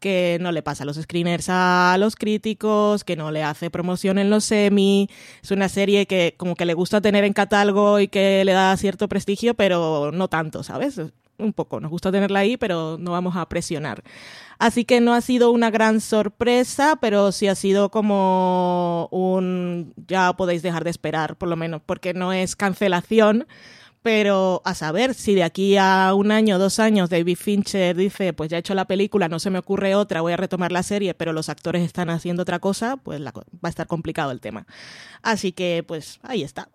[0.00, 4.18] que no le pasa a los screeners a los críticos, que no le hace promoción
[4.18, 5.08] en los semi.
[5.42, 8.76] Es una serie que como que le gusta tener en catálogo y que le da
[8.76, 11.00] cierto prestigio, pero no tanto, ¿sabes?
[11.38, 14.02] Un poco, nos gusta tenerla ahí, pero no vamos a presionar.
[14.58, 20.34] Así que no ha sido una gran sorpresa, pero sí ha sido como un ya
[20.34, 23.46] podéis dejar de esperar, por lo menos, porque no es cancelación,
[24.02, 28.50] pero a saber si de aquí a un año, dos años, David Fincher dice, pues
[28.50, 31.14] ya he hecho la película, no se me ocurre otra, voy a retomar la serie,
[31.14, 33.32] pero los actores están haciendo otra cosa, pues va
[33.62, 34.66] a estar complicado el tema.
[35.22, 36.68] Así que, pues ahí está.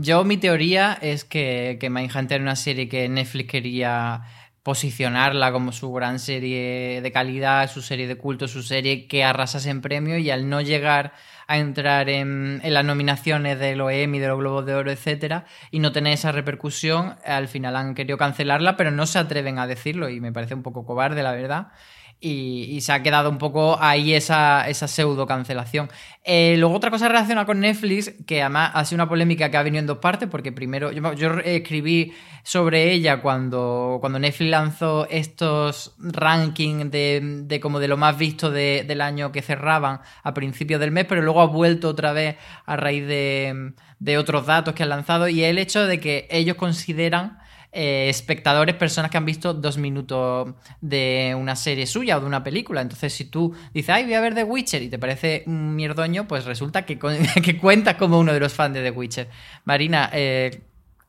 [0.00, 4.22] Yo mi teoría es que, que Mindhunter era una serie que Netflix quería
[4.62, 9.70] posicionarla como su gran serie de calidad, su serie de culto, su serie que arrasase
[9.70, 11.12] en premio y al no llegar
[11.50, 15.80] a entrar en, las nominaciones de los Emmy, de los Globos de Oro, etcétera, y
[15.80, 20.08] no tener esa repercusión, al final han querido cancelarla, pero no se atreven a decirlo
[20.08, 21.72] y me parece un poco cobarde, la verdad
[22.20, 25.88] y, se ha quedado un poco ahí esa, esa pseudo cancelación.
[26.22, 29.62] Eh, luego otra cosa relacionada con Netflix, que además ha sido una polémica que ha
[29.62, 35.94] venido en dos partes, porque primero yo, escribí sobre ella cuando, cuando Netflix lanzó estos
[35.98, 40.90] rankings de, de como de lo más visto del año que cerraban a principios del
[40.90, 44.90] mes, pero luego ha vuelto otra vez a raíz de, de otros datos que han
[44.90, 47.39] lanzado y el hecho de que ellos consideran
[47.72, 52.42] eh, espectadores, personas que han visto dos minutos de una serie suya o de una
[52.42, 52.80] película.
[52.80, 56.26] Entonces, si tú dices, ay, voy a ver The Witcher y te parece un mierdoño,
[56.26, 56.98] pues resulta que,
[57.42, 59.28] que cuentas como uno de los fans de The Witcher.
[59.64, 60.62] Marina, eh,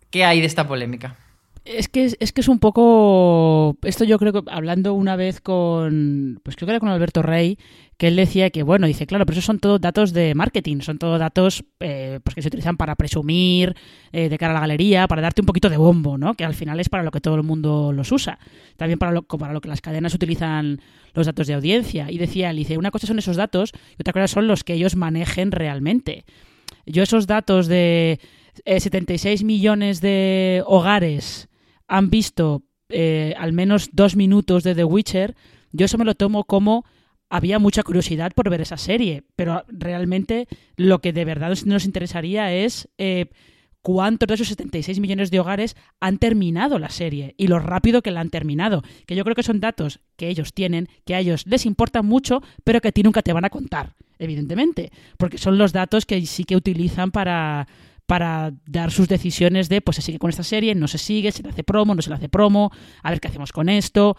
[0.09, 1.15] ¿qué hay de esta polémica?
[1.63, 3.77] Es que, es que es un poco.
[3.83, 6.39] Esto yo creo que hablando una vez con.
[6.43, 7.59] Pues creo que era con Alberto Rey,
[7.97, 10.97] que él decía que, bueno, dice, claro, pero esos son todos datos de marketing, son
[10.97, 13.75] todos datos eh, pues que se utilizan para presumir
[14.11, 16.33] eh, de cara a la galería, para darte un poquito de bombo, ¿no?
[16.33, 18.39] Que al final es para lo que todo el mundo los usa.
[18.75, 20.81] También para lo, para lo que las cadenas utilizan
[21.13, 22.09] los datos de audiencia.
[22.09, 24.73] Y decía, él dice, una cosa son esos datos y otra cosa son los que
[24.73, 26.25] ellos manejen realmente.
[26.87, 28.19] Yo esos datos de
[28.65, 31.49] 76 eh, millones de hogares
[31.91, 32.63] han visto
[33.37, 35.35] al menos dos minutos de The Witcher,
[35.71, 36.85] yo eso me lo tomo como
[37.29, 42.53] había mucha curiosidad por ver esa serie, pero realmente lo que de verdad nos interesaría
[42.53, 43.27] es eh,
[43.81, 48.11] cuántos de esos 76 millones de hogares han terminado la serie y lo rápido que
[48.11, 51.47] la han terminado, que yo creo que son datos que ellos tienen, que a ellos
[51.47, 55.57] les importan mucho, pero que a ti nunca te van a contar, evidentemente, porque son
[55.57, 57.67] los datos que sí que utilizan para
[58.11, 61.43] para dar sus decisiones de, pues se sigue con esta serie, no se sigue, se
[61.43, 62.69] le hace promo, no se le hace promo,
[63.03, 64.17] a ver qué hacemos con esto,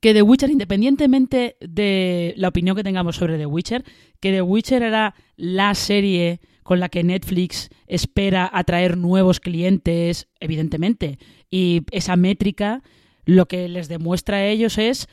[0.00, 3.84] que The Witcher, independientemente de la opinión que tengamos sobre The Witcher,
[4.18, 11.20] que The Witcher era la serie con la que Netflix espera atraer nuevos clientes, evidentemente.
[11.48, 12.82] Y esa métrica
[13.26, 15.06] lo que les demuestra a ellos es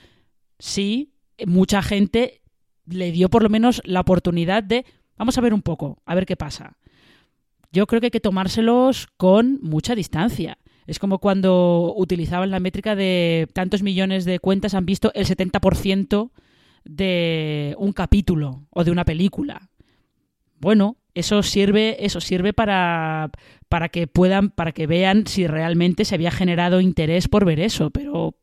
[0.58, 1.14] si
[1.46, 2.42] mucha gente
[2.88, 4.86] le dio por lo menos la oportunidad de
[5.18, 6.80] vamos a ver un poco, a ver qué pasa.
[7.72, 10.58] Yo creo que hay que tomárselos con mucha distancia.
[10.88, 16.32] Es como cuando utilizaban la métrica de tantos millones de cuentas han visto el 70%
[16.84, 19.70] de un capítulo o de una película.
[20.60, 23.32] Bueno, eso sirve, eso sirve para,
[23.70, 27.90] para que puedan, para que vean si realmente se había generado interés por ver eso,
[27.90, 28.36] pero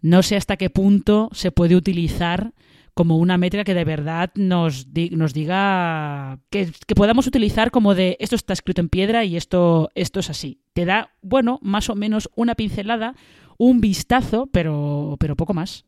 [0.00, 2.52] no sé hasta qué punto se puede utilizar
[2.98, 8.34] como una métrica que de verdad nos, nos diga que, podamos utilizar como de esto
[8.34, 10.62] está escrito en piedra y esto, esto es así.
[10.72, 13.14] Te da, bueno, más o menos una pincelada,
[13.56, 15.84] un vistazo, pero, pero poco más.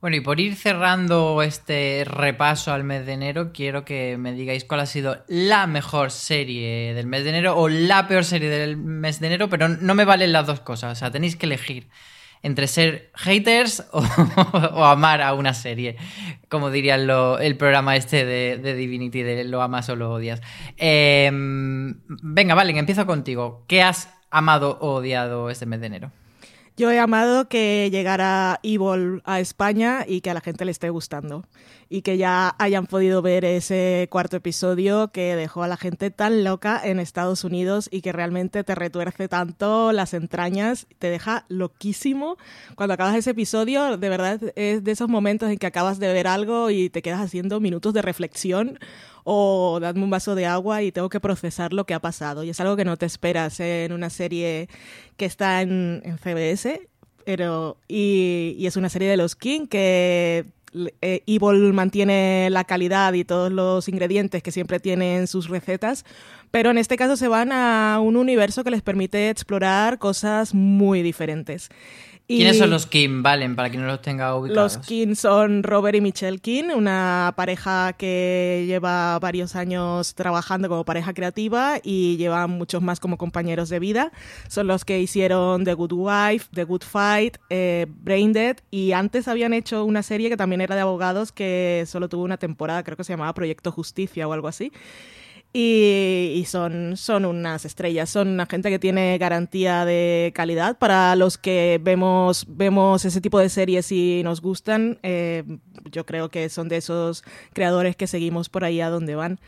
[0.00, 4.64] Bueno, y por ir cerrando este repaso al mes de enero, quiero que me digáis
[4.64, 8.76] cuál ha sido la mejor serie del mes de enero o la peor serie del
[8.76, 11.88] mes de enero, pero no me valen las dos cosas, o sea, tenéis que elegir
[12.42, 15.96] entre ser haters o, amar a una serie,
[16.48, 20.40] como diría el programa este de, Divinity, de lo amas o lo odias.
[20.76, 23.64] Em, venga, Valen, empiezo contigo.
[23.68, 26.12] ¿Qué has amado o odiado este mes de enero?
[26.80, 30.88] Yo he amado que llegara Evil a España y que a la gente le esté
[30.88, 31.44] gustando.
[31.92, 36.44] y que ya hayan podido ver ese cuarto episodio que dejó a la gente tan
[36.44, 42.36] loca en Estados Unidos y que realmente te retuerce tanto las entrañas, te deja loquísimo.
[42.76, 46.28] Cuando acabas ese episodio, de verdad es de esos momentos en que acabas de ver
[46.28, 48.78] algo y te quedas haciendo minutos de reflexión
[49.24, 52.44] o dadme un vaso de agua y tengo que procesar lo que ha pasado.
[52.44, 54.68] Y es algo que no te esperas en una serie
[55.16, 56.88] que está en, en CBS.
[57.24, 60.46] Pero, y, y es una serie de los King que
[61.00, 66.04] eh, Evil mantiene la calidad y todos los ingredientes que siempre tienen sus recetas,
[66.52, 71.02] pero en este caso se van a un universo que les permite explorar cosas muy
[71.02, 71.70] diferentes.
[72.36, 74.76] ¿Quiénes son los Kim, Valen, para quien no los tenga ubicados?
[74.76, 80.84] Los Kim son Robert y Michelle Kim, una pareja que lleva varios años trabajando como
[80.84, 84.12] pareja creativa y llevan muchos más como compañeros de vida.
[84.48, 89.26] Son los que hicieron The Good Wife, The Good Fight, eh, Brain Dead y antes
[89.26, 92.96] habían hecho una serie que también era de abogados que solo tuvo una temporada, creo
[92.96, 94.72] que se llamaba Proyecto Justicia o algo así.
[95.52, 100.78] Y, son, son unas estrellas, son una gente que tiene garantía de calidad.
[100.78, 105.42] Para los que vemos, vemos ese tipo de series y nos gustan, eh,
[105.90, 109.40] yo creo que son de esos creadores que seguimos por ahí a donde van.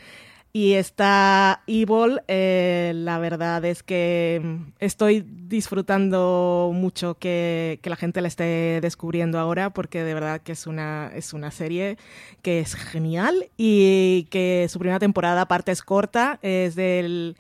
[0.55, 8.21] Y esta Evil, eh, la verdad es que estoy disfrutando mucho que, que, la gente
[8.21, 11.97] la esté descubriendo ahora, porque de verdad que es una, es una serie
[12.43, 17.39] que es genial y que su primera temporada, aparte, es corta, es del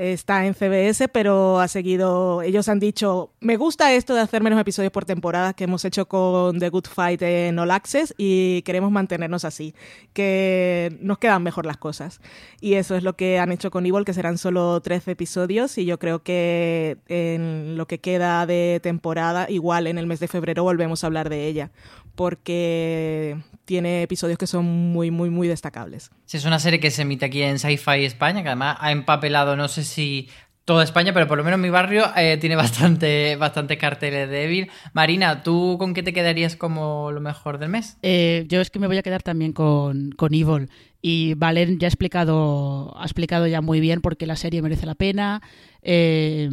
[0.00, 4.58] está en CBS, pero ha seguido, ellos han dicho, me gusta esto de hacer menos
[4.58, 8.90] episodios por temporada que hemos hecho con The Good Fight en All Access y queremos
[8.90, 9.74] mantenernos así,
[10.14, 12.22] que nos quedan mejor las cosas.
[12.62, 15.84] Y eso es lo que han hecho con Evil, que serán solo 13 episodios y
[15.84, 20.62] yo creo que en lo que queda de temporada, igual en el mes de febrero
[20.62, 21.70] volvemos a hablar de ella,
[22.20, 26.10] porque tiene episodios que son muy, muy, muy destacables.
[26.26, 29.56] Sí, es una serie que se emite aquí en Sci-Fi España, que además ha empapelado,
[29.56, 30.28] no sé si
[30.66, 34.70] toda España, pero por lo menos mi barrio eh, tiene bastante, bastante carteles de Evil.
[34.92, 37.96] Marina, ¿tú con qué te quedarías como lo mejor del mes?
[38.02, 40.68] Eh, yo es que me voy a quedar también con, con Evil.
[41.00, 44.84] Y Valen ya ha explicado, ha explicado ya muy bien por qué la serie merece
[44.84, 45.40] la pena.
[45.80, 46.50] Eh,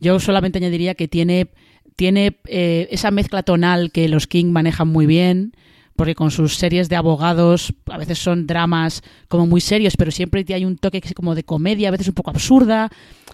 [0.00, 1.50] yo solamente añadiría que tiene,
[1.98, 5.52] tiene esa mezcla tonal que los King manejan muy bien
[5.96, 10.44] porque con sus series de abogados a veces son dramas como muy serios, pero siempre
[10.54, 12.88] hay un toque como de comedia, a veces un poco absurda,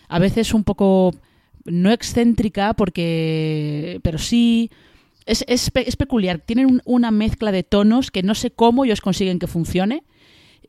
[0.08, 1.14] a veces un poco
[1.66, 4.70] no excéntrica, porque pero sí
[5.26, 6.38] es, es, peculiar.
[6.38, 10.02] Tienen una mezcla de tonos que no sé cómo ellos consiguen que funcione.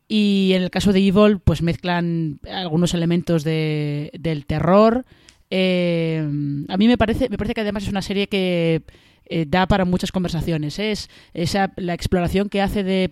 [0.09, 5.05] Y en el caso de Evil, pues mezclan algunos elementos de, del terror.
[5.49, 6.19] Eh,
[6.67, 8.83] a mí me parece, me parece que además es una serie que
[9.25, 10.79] eh, da para muchas conversaciones.
[10.79, 10.91] ¿eh?
[10.91, 13.11] Es esa, la exploración que hace de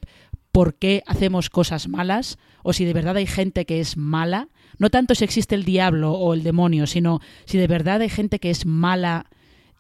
[0.52, 4.50] por qué hacemos cosas malas o si de verdad hay gente que es mala.
[4.78, 8.40] No tanto si existe el diablo o el demonio, sino si de verdad hay gente
[8.40, 9.26] que es mala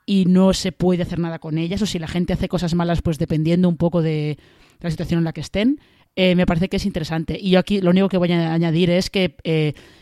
[0.05, 3.01] y no se puede hacer nada con ellas o si la gente hace cosas malas
[3.01, 4.37] pues dependiendo un poco de
[4.81, 5.79] la situación en la que estén.
[6.15, 7.37] Eh, me parece que es interesante.
[7.39, 9.35] Y yo aquí lo único que voy a añadir es que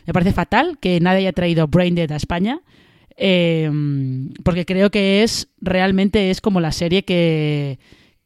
[0.06, 2.62] me parece fatal que nadie haya traído Brain Dead a España
[3.24, 7.78] Em, porque creo que es realmente es como la serie que,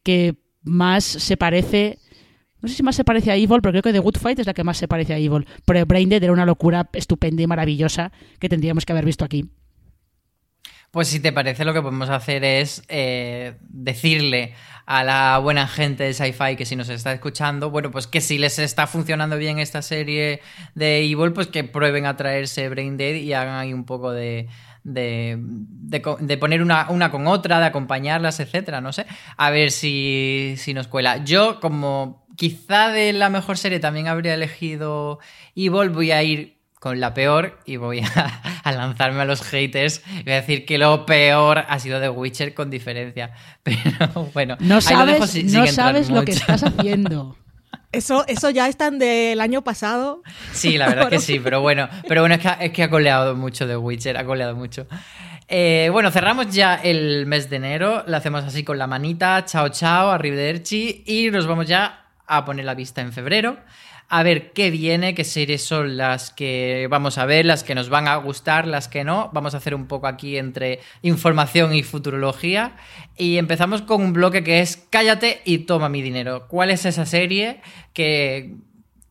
[0.03, 1.99] que más se parece
[2.61, 4.47] no sé si más se parece a Evil, pero creo que The Good Fight es
[4.47, 5.45] la que más se parece a Evil.
[5.65, 9.45] Pero Brain Dead era una locura estupenda y maravillosa que tendríamos que haber visto aquí.
[10.95, 14.53] Pues si te parece, lo que podemos hacer es eh, decirle
[14.85, 18.37] a la buena gente de Sci-Fi que si nos está escuchando, bueno, pues que si
[18.37, 20.39] les está funcionando bien esta serie
[20.73, 24.47] de Evil, pues que prueben a traerse Brain Dead y hagan ahí un poco de,
[24.85, 29.05] de, de, poner una, una, con otra, de acompañarlas, etcétera, no sé.
[29.35, 31.25] A ver si, si nos cuela.
[31.25, 35.19] Yo, como quizá de la mejor serie también habría elegido
[35.57, 36.54] Evil, voy a ir
[36.85, 37.99] con la peor y voy
[38.63, 42.09] a, lanzarme a los haters y voy a decir que lo peor ha sido The
[42.09, 43.31] Witcher con diferencia.
[43.63, 47.35] Pero bueno, no sabes, no sabes lo que estás haciendo.
[47.91, 50.21] Eso, eso ya están del año pasado.
[50.51, 53.35] Sí, la verdad que sí, pero bueno, pero bueno, es que, es que ha coleado
[53.35, 54.85] mucho The Witcher, ha coleado mucho.
[55.47, 59.69] Eh, bueno, cerramos ya el mes de enero, lo hacemos así con la manita, chao
[59.69, 63.57] chao, arrivederci, y nos vamos ya a poner la vista en febrero
[64.07, 67.89] a ver qué viene, qué series son las que vamos a ver, las que nos
[67.89, 69.29] van a gustar, las que no.
[69.33, 72.75] Vamos a hacer un poco aquí entre información y futurología.
[73.17, 76.47] Y empezamos con un bloque que es Cállate y toma mi dinero.
[76.47, 77.61] ¿Cuál es esa serie
[77.93, 78.55] que...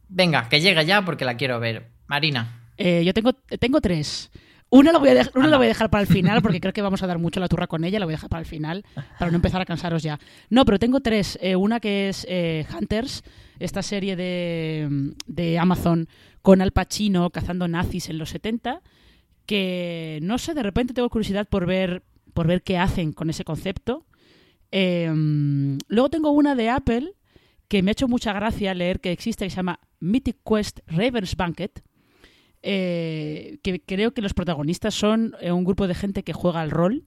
[0.08, 1.88] Venga, que llega ya porque la quiero ver.
[2.06, 2.60] Marina.
[2.76, 4.30] Eh, yo tengo, tengo tres.
[4.70, 6.82] Una, la voy, a una la voy a dejar para el final porque creo que
[6.82, 8.00] vamos a dar mucho la turra con ella.
[8.00, 8.84] La voy a dejar para el final
[9.18, 10.18] para no empezar a cansaros ya.
[10.50, 11.38] No, pero tengo tres.
[11.40, 13.22] Eh, una que es eh, Hunters,
[13.58, 16.08] esta serie de, de Amazon
[16.42, 18.82] con Al Pacino cazando nazis en los 70.
[19.46, 22.02] Que no sé, de repente tengo curiosidad por ver,
[22.32, 24.06] por ver qué hacen con ese concepto.
[24.70, 27.12] Em, luego tengo una de Apple
[27.68, 31.36] que me ha hecho mucha gracia leer que existe que se llama Mythic Quest Raven's
[31.36, 31.82] Banquet.
[32.66, 36.70] Eh, que creo que los protagonistas son eh, un grupo de gente que juega al
[36.70, 37.04] rol.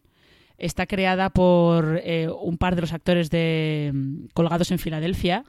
[0.58, 5.44] Está creada por eh, un par de los actores de mm, Colgados en Filadelfia.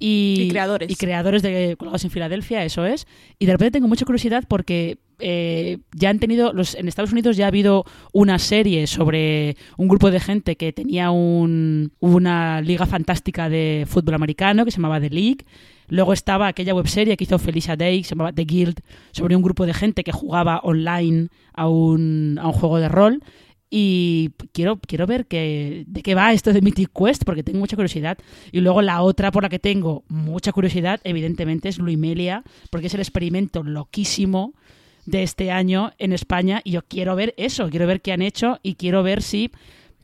[0.00, 0.90] Y, creadores.
[0.90, 3.06] Y creadores de Colgados en Filadelfia, eso es.
[3.38, 4.98] Y de repente tengo mucha curiosidad porque
[5.92, 10.10] ya han tenido, los, en Estados Unidos ya ha habido una serie sobre un grupo
[10.10, 15.10] de gente que tenía un, una liga fantástica de fútbol americano que se llamaba The
[15.10, 15.44] League.
[15.88, 18.80] Luego estaba aquella webserie que hizo Felicia Day, se llamaba The Guild,
[19.10, 23.22] sobre un grupo de gente que jugaba online a un, a un juego de rol.
[23.70, 27.76] Y quiero, quiero ver que, de qué va esto de Mythic Quest, porque tengo mucha
[27.76, 28.18] curiosidad.
[28.50, 32.94] Y luego la otra por la que tengo mucha curiosidad, evidentemente, es Luimelia, porque es
[32.94, 34.54] el experimento loquísimo
[35.06, 36.60] de este año en España.
[36.64, 39.52] Y yo quiero ver eso, quiero ver qué han hecho y quiero ver si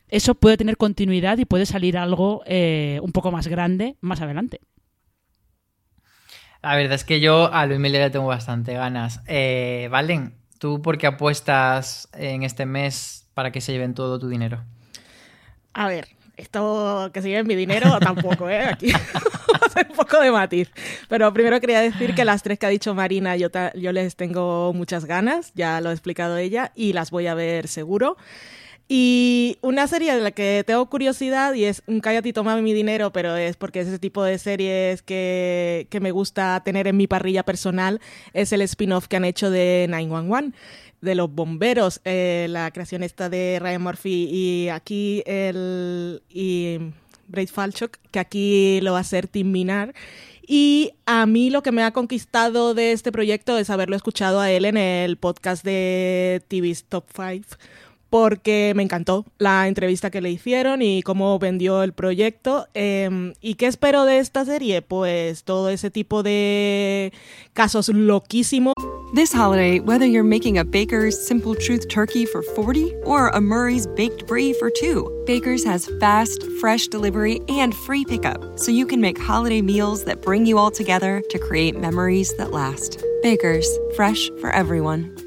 [0.09, 4.61] eso puede tener continuidad y puede salir algo eh, un poco más grande más adelante.
[6.61, 9.21] La verdad es que yo a Luis Miller le tengo bastante ganas.
[9.27, 14.29] Eh, Valen, ¿tú por qué apuestas en este mes para que se lleven todo tu
[14.29, 14.63] dinero?
[15.73, 16.07] A ver,
[16.37, 18.63] esto que se lleven mi dinero tampoco, ¿eh?
[18.63, 18.87] Aquí
[19.89, 20.71] un poco de matiz.
[21.07, 24.73] Pero primero quería decir que las tres que ha dicho Marina yo, yo les tengo
[24.73, 28.17] muchas ganas, ya lo ha explicado ella, y las voy a ver seguro.
[28.89, 32.73] Y una serie de la que tengo curiosidad y es un cállate y toma mi
[32.73, 36.97] dinero, pero es porque es ese tipo de series que, que me gusta tener en
[36.97, 37.99] mi parrilla personal,
[38.33, 40.53] es el spin-off que han hecho de 911
[41.01, 46.79] de los bomberos, eh, la creación esta de Ryan Murphy y aquí el y
[47.27, 49.93] Braid Falchuk, que aquí lo va a hacer Tim Minar.
[50.49, 54.49] Y a mí lo que me ha conquistado de este proyecto es haberlo escuchado a
[54.49, 57.57] él en el podcast de TV's Top 5
[58.09, 62.67] porque me encantó la entrevista que le hicieron y cómo vendió el proyecto.
[62.73, 64.81] Em, ¿Y qué espero de esta serie?
[64.81, 67.13] Pues todo ese tipo de
[67.53, 68.73] casos loquísimos.
[69.13, 73.87] This holiday, whether you're making a Baker's Simple Truth turkey for 40 or a Murray's
[73.87, 78.99] Baked Brie for 2, Baker's has fast, fresh delivery and free pickup, so you can
[78.99, 83.01] make holiday meals that bring you all together to create memories that last.
[83.21, 85.26] Baker's, fresh for everyone.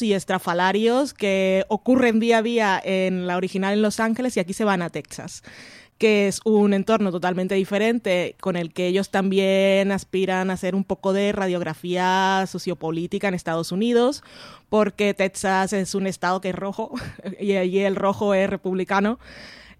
[0.00, 4.52] y estrafalarios que ocurren día a día en la original en Los Ángeles y aquí
[4.52, 5.44] se van a Texas
[5.98, 10.82] que es un entorno totalmente diferente con el que ellos también aspiran a hacer un
[10.82, 14.22] poco de radiografía sociopolítica en Estados Unidos,
[14.68, 16.92] porque Texas es un estado que es rojo
[17.40, 19.20] y allí el rojo es republicano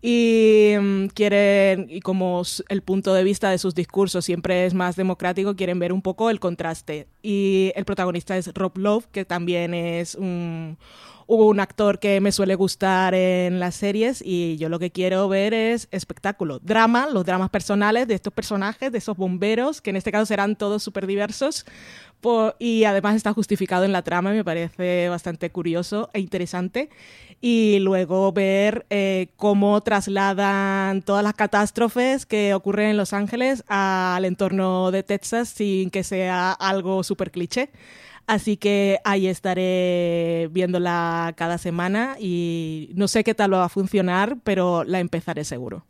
[0.01, 4.97] y mm, quieren, y como el punto de vista de sus discursos siempre es más
[4.97, 7.09] democrático, quieren ver un poco el contraste.
[7.23, 10.79] Y el protagonista es Rob Love, que también es un,
[11.27, 15.53] un actor que me suele gustar en las series y yo lo que quiero ver
[15.53, 20.11] es espectáculo, drama, los dramas personales de estos personajes, de esos bomberos, que en este
[20.11, 21.67] caso serán todos súper diversos,
[22.59, 26.91] y además está justificado en la trama, me parece bastante curioso e interesante.
[27.41, 34.25] Y luego ver eh, cómo trasladan todas las catástrofes que ocurren en Los Ángeles al
[34.25, 37.71] entorno de Texas sin que sea algo súper cliché.
[38.27, 44.37] Así que ahí estaré viéndola cada semana y no sé qué tal va a funcionar,
[44.45, 45.87] pero la empezaré seguro.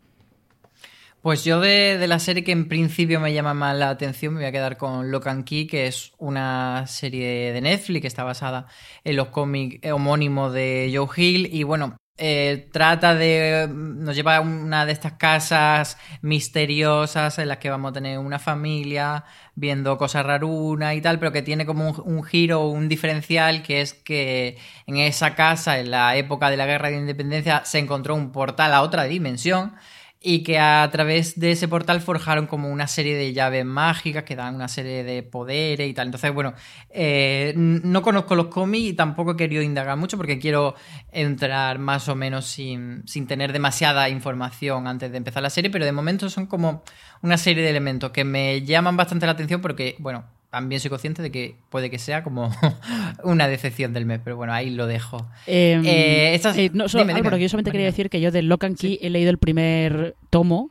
[1.22, 4.48] Pues yo de, la serie que en principio me llama más la atención me voy
[4.48, 8.66] a quedar con Locan Key, que es una serie de Netflix que está basada
[9.02, 11.48] en los cómics homónimos de Joe Hill.
[11.52, 13.68] Y bueno, eh, trata de.
[13.68, 18.38] Nos lleva a una de estas casas misteriosas en las que vamos a tener una
[18.38, 19.24] familia
[19.56, 23.80] viendo cosas rarunas y tal, pero que tiene como un, un giro, un diferencial, que
[23.80, 24.56] es que
[24.86, 28.72] en esa casa, en la época de la guerra de independencia, se encontró un portal
[28.72, 29.74] a otra dimensión
[30.20, 34.34] y que a través de ese portal forjaron como una serie de llaves mágicas que
[34.34, 36.08] dan una serie de poderes y tal.
[36.08, 36.54] Entonces, bueno,
[36.90, 40.74] eh, no conozco los cómics y tampoco he querido indagar mucho porque quiero
[41.12, 45.84] entrar más o menos sin, sin tener demasiada información antes de empezar la serie, pero
[45.84, 46.82] de momento son como
[47.22, 51.22] una serie de elementos que me llaman bastante la atención porque, bueno, también soy consciente
[51.22, 52.50] de que puede que sea como
[53.24, 55.26] una decepción del mes, pero bueno, ahí lo dejo.
[55.46, 56.56] Eh, eh, estas...
[56.56, 57.20] eh, no, solo, dime, dime.
[57.26, 58.98] Álvaro, yo solamente quería decir que yo de Lock and Key sí.
[59.02, 60.70] he leído el primer tomo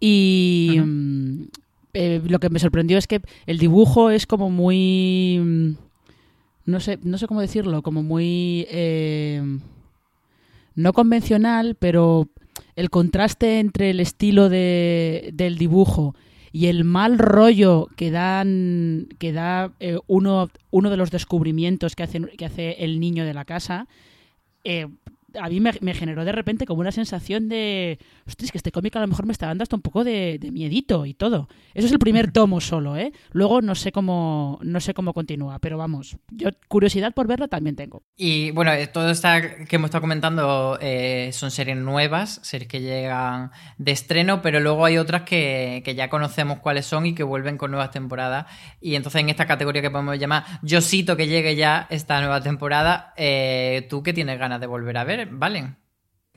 [0.00, 1.48] y -huh.
[1.94, 5.38] eh, lo que me sorprendió es que el dibujo es como muy...
[5.42, 5.70] mm,
[6.66, 8.66] No sé, no sé cómo decirlo, como muy...
[8.70, 9.42] Eh,
[10.74, 12.28] no convencional, pero
[12.76, 16.14] el contraste entre el estilo de, del dibujo
[16.52, 22.02] y el mal rollo que dan que da eh, uno, uno de los descubrimientos que
[22.02, 23.86] hace, que hace el niño de la casa
[24.64, 24.88] eh,
[25.34, 28.96] a mí me, me, generó de repente como una sensación de hostia, que este cómic
[28.96, 31.48] a lo mejor me está dando hasta un poco de, de, miedito y todo.
[31.74, 33.12] Eso es el primer tomo solo, ¿eh?
[33.32, 37.76] Luego no sé cómo no sé cómo continúa, pero vamos, yo curiosidad por verlo también
[37.76, 38.02] tengo.
[38.16, 39.28] Y bueno, eh, todo esto
[39.68, 44.84] que hemos estado comentando eh, son series nuevas, series que llegan de estreno, pero luego
[44.84, 48.46] hay otras que, que, ya conocemos cuáles son y que vuelven con nuevas temporadas.
[48.80, 53.12] Y entonces en esta categoría que podemos llamar Yosito que llegue ya esta nueva temporada,
[53.16, 55.17] eh, ¿tú qué tienes ganas de volver a ver?
[55.26, 55.76] Valen.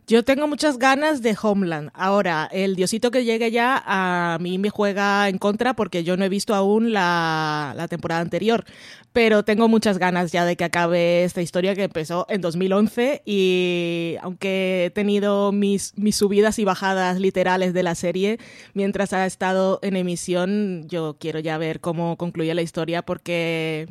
[0.07, 1.89] Yo tengo muchas ganas de Homeland.
[1.93, 6.25] Ahora, el diosito que llegue ya a mí me juega en contra porque yo no
[6.25, 8.65] he visto aún la, la, temporada anterior.
[9.13, 14.17] Pero tengo muchas ganas ya de que acabe esta historia que empezó en 2011 y
[14.21, 18.37] aunque he tenido mis, mis subidas y bajadas literales de la serie
[18.73, 23.87] mientras ha estado en emisión, yo quiero ya ver cómo concluye la historia porque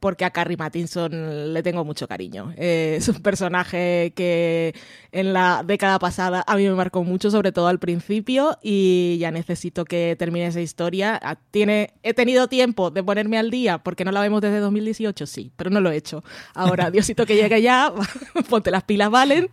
[0.00, 2.52] porque a Carrie Matinson le tengo mucho cariño.
[2.56, 4.74] Eh, es un personaje que
[5.12, 9.30] en la década pasada a mí me marcó mucho, sobre todo al principio, y ya
[9.30, 11.18] necesito que termine esa historia.
[11.22, 15.26] Ah, tiene, he tenido tiempo de ponerme al día, porque no la vemos desde 2018,
[15.26, 16.22] sí, pero no lo he hecho.
[16.54, 17.92] Ahora, Diosito que llegue ya,
[18.48, 19.50] ponte las pilas, Valen.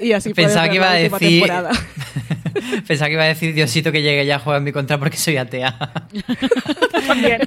[0.00, 1.44] Y así Pensaba que iba a decir.
[2.86, 5.16] Pensaba que iba a decir Diosito que llegue ya a jugar en mi contra porque
[5.16, 5.76] soy atea.
[7.06, 7.40] También.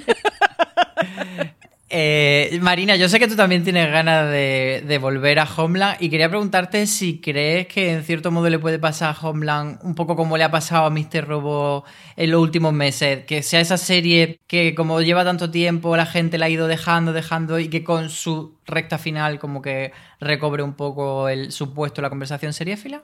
[1.89, 6.27] Eh, Marina, yo sé que tú también tienes ganas de, volver a Homeland y quería
[6.27, 10.35] preguntarte si crees que en cierto modo le puede pasar a Homeland un poco como
[10.38, 11.25] le ha pasado a Mr.
[11.25, 11.85] Robo
[12.17, 16.38] en los últimos meses, que sea esa serie que como lleva tanto tiempo la gente
[16.38, 20.73] la ha ido dejando, dejando y que con su recta final como que recobre un
[20.73, 23.03] poco el, su puesto en la conversación seriéfila.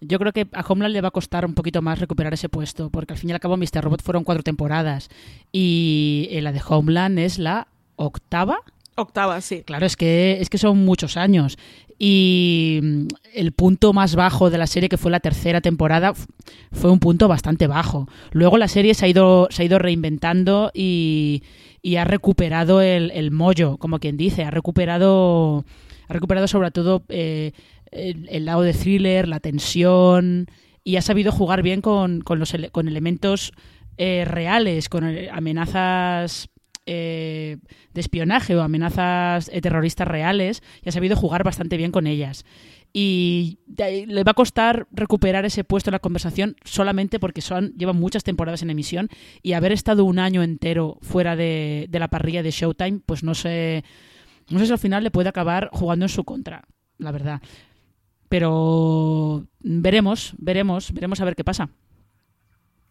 [0.00, 2.90] Yo creo que a Homeland le va a costar un poquito más recuperar ese puesto,
[2.90, 3.82] porque al fin y al cabo Mr.
[3.82, 5.08] Robot fueron cuatro temporadas
[5.52, 8.58] y la de Homeland es la octava.
[8.96, 9.62] Octava, sí.
[9.64, 11.58] Claro, es que, es que son muchos años.
[11.98, 16.14] Y mm, el punto más bajo de la serie, que fue la tercera temporada,
[16.72, 18.08] fue un punto bastante bajo.
[18.32, 21.42] Luego la serie se ha ido, se ha ido reinventando y,
[21.82, 24.44] y ha recuperado el, el, mollo, como quien dice.
[24.44, 25.64] Ha recuperado,
[26.08, 27.52] ha recuperado sobre todo eh,
[27.90, 30.46] el, el, lado de thriller, la tensión,
[30.84, 33.52] y ha sabido jugar bien con, con, los, con elementos
[33.96, 36.50] eh, reales, con amenazas
[36.86, 37.58] eh,
[37.92, 42.44] de espionaje o amenazas eh, terroristas reales y ha sabido jugar bastante bien con ellas.
[42.92, 47.98] Y le va a costar recuperar ese puesto en la conversación solamente porque son, llevan
[47.98, 49.08] muchas temporadas en emisión
[49.42, 53.34] y haber estado un año entero fuera de, de la parrilla de Showtime, pues no
[53.34, 53.82] sé,
[54.48, 56.62] no sé si al final le puede acabar jugando en su contra,
[56.98, 57.42] la verdad.
[58.28, 61.70] Pero veremos, veremos, veremos a ver qué pasa.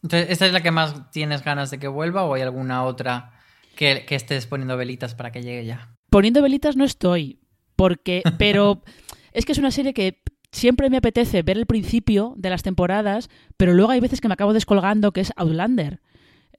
[0.01, 3.32] Entonces, ¿esta es la que más tienes ganas de que vuelva o hay alguna otra
[3.75, 5.95] que, que, estés poniendo velitas para que llegue ya.
[6.09, 7.39] Poniendo velitas no estoy,
[7.75, 8.83] porque, pero
[9.31, 10.21] es que es una serie que
[10.51, 14.35] siempre me apetece ver el principio de las temporadas, pero luego hay veces que me
[14.35, 16.01] acabo descolgando, que es Outlander.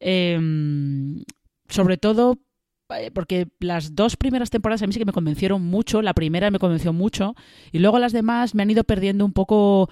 [0.01, 0.39] Eh,
[1.69, 2.39] sobre todo
[2.91, 6.51] eh, porque las dos primeras temporadas a mí sí que me convencieron mucho, la primera
[6.51, 7.35] me convenció mucho,
[7.73, 9.89] y luego las demás me han ido perdiendo un poco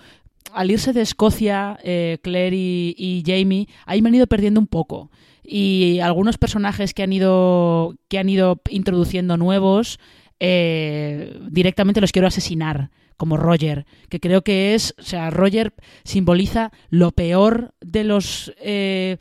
[0.53, 4.67] al irse de Escocia, eh, Claire y, y, Jamie, ahí me han ido perdiendo un
[4.67, 5.11] poco.
[5.43, 9.99] Y algunos personajes que han ido, que han ido introduciendo nuevos,
[10.41, 15.75] eh, directamente los quiero asesinar, como Roger, que creo que es, o sea, Roger
[16.05, 18.53] simboliza lo peor de los...
[18.61, 19.19] Eh,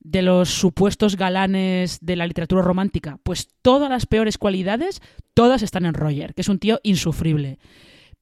[0.00, 5.02] de los supuestos galanes de la literatura romántica, pues todas las peores cualidades,
[5.34, 7.58] todas están en Roger, que es un tío insufrible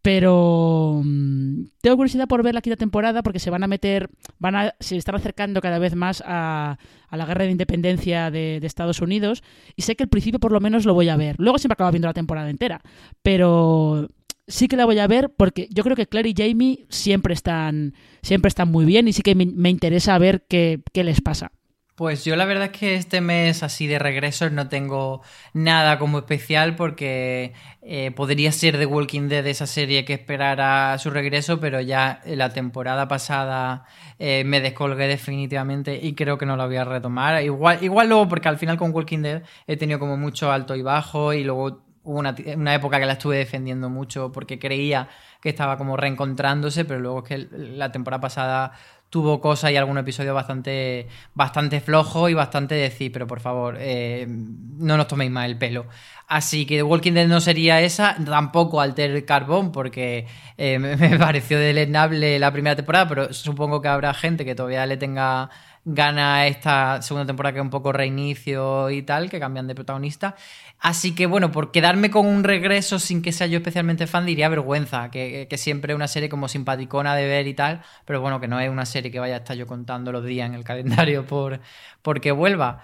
[0.05, 4.55] Pero mm, tengo curiosidad por ver la quinta temporada porque se van a meter, van
[4.55, 6.76] a, se están acercando cada vez más a,
[7.09, 9.42] a la guerra de independencia de, Estados Unidos
[9.76, 11.36] y sé que al principio por lo menos lo voy a ver.
[11.38, 12.82] Luego siempre acabo viendo la temporada entera,
[13.22, 14.11] pero
[14.46, 17.94] sí que la voy a ver porque yo creo que Claire y Jamie siempre están,
[18.20, 21.50] siempre están muy bien y sí que me, me interesa ver qué, qué les pasa.
[21.95, 25.22] Pues yo la verdad es que este mes así de regresos no tengo
[25.53, 31.11] nada como especial porque eh, podría ser The Walking Dead esa serie que esperara su
[31.11, 33.84] regreso, pero ya la temporada pasada
[34.18, 37.40] eh, me descolgué definitivamente y creo que no la voy a retomar.
[37.45, 40.82] Igual, igual luego porque al final con Walking Dead he tenido como mucho alto y
[40.82, 45.09] bajo y luego hubo una, una época que la estuve defendiendo mucho porque creía
[45.40, 48.72] que estaba como reencontrándose, pero luego es que la temporada pasada
[49.15, 54.27] tuvo cosas y algún episodio bastante, bastante flojo y bastante decir, pero por favor, eh,
[54.29, 55.87] no nos toméis más el pelo.
[56.27, 60.27] Así que The Walking Dead no sería esa, tampoco Alter Carbón, porque
[60.59, 64.97] eh, me, pareció deleznable la primera temporada, pero supongo que habrá gente que todavía le
[64.97, 65.49] tenga
[65.85, 70.35] gana esta segunda temporada que es un poco reinicio y tal, que cambian de protagonista.
[70.80, 74.49] Así que bueno, por quedarme con un regreso sin que sea yo especialmente fan, diría
[74.49, 78.41] vergüenza, que, que siempre es una serie como simpaticona de ver y tal, pero bueno,
[78.41, 80.64] que no es una serie que vaya a estar yo contando los días en el
[80.64, 81.61] calendario por
[82.03, 82.80] porque vuelva.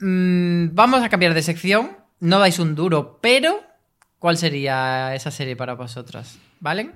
[0.00, 3.60] Mm, vamos a cambiar de sección, no dais un duro, pero
[4.18, 6.38] ¿cuál sería esa serie para vosotras?
[6.60, 6.92] ¿Vale?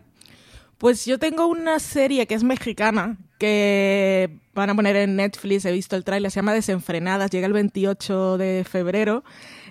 [0.78, 5.72] Pues yo tengo una serie que es mexicana, que van a poner en Netflix, he
[5.72, 9.24] visto el tráiler, se llama Desenfrenadas, llega el 28 de febrero.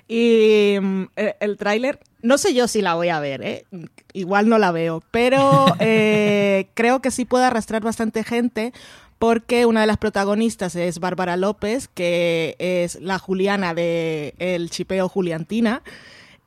[0.08, 3.66] Y um, el tráiler, no sé yo si la voy a ver, ¿eh?
[4.14, 8.72] igual no la veo, pero eh, creo que sí puede arrastrar bastante gente
[9.18, 15.10] porque una de las protagonistas es Bárbara López, que es la Juliana de El Chipeo
[15.10, 15.82] Juliantina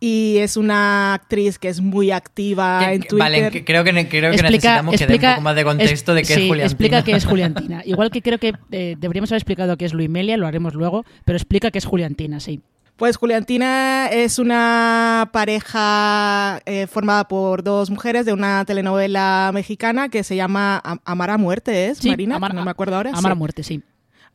[0.01, 3.19] y es una actriz que es muy activa que, en Twitter.
[3.19, 5.65] Vale, que creo que, creo que explica, necesitamos explica, que dé un poco más de
[5.65, 6.65] contexto es, de qué sí, es Juliantina.
[6.65, 7.83] explica qué es Juliantina.
[7.85, 11.37] Igual que creo que eh, deberíamos haber explicado qué es Luimelia, lo haremos luego, pero
[11.37, 12.61] explica qué es Juliantina, sí.
[12.97, 20.25] Pues Juliantina es una pareja eh, formada por dos mujeres de una telenovela mexicana que
[20.25, 22.37] se llama Amar a Muerte, ¿es, sí, Marina?
[22.37, 23.13] Amar, no me acuerdo ahora.
[23.15, 23.35] Amar a.
[23.37, 23.83] Muerte, sí.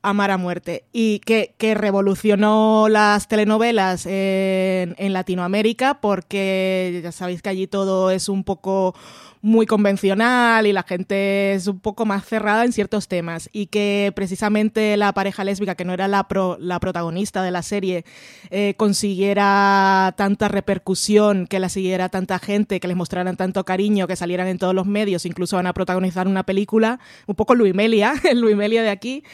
[0.02, 7.42] Amar a muerte y que, que revolucionó las telenovelas en, en, Latinoamérica porque ya sabéis
[7.42, 8.96] que allí todo es un poco
[9.44, 13.50] muy convencional y la gente es un poco más cerrada en ciertos temas.
[13.52, 17.62] Y que precisamente la pareja lésbica que no era la, pro, la protagonista de la
[17.62, 18.06] serie
[18.52, 24.16] eh, consiguiera tanta repercusión, que la siguiera tanta gente, que les mostraran tanto cariño, que
[24.16, 28.40] salieran en todos los medios, incluso van a protagonizar una película, un poco Luimelia, el
[28.40, 29.26] Luimelia de aquí,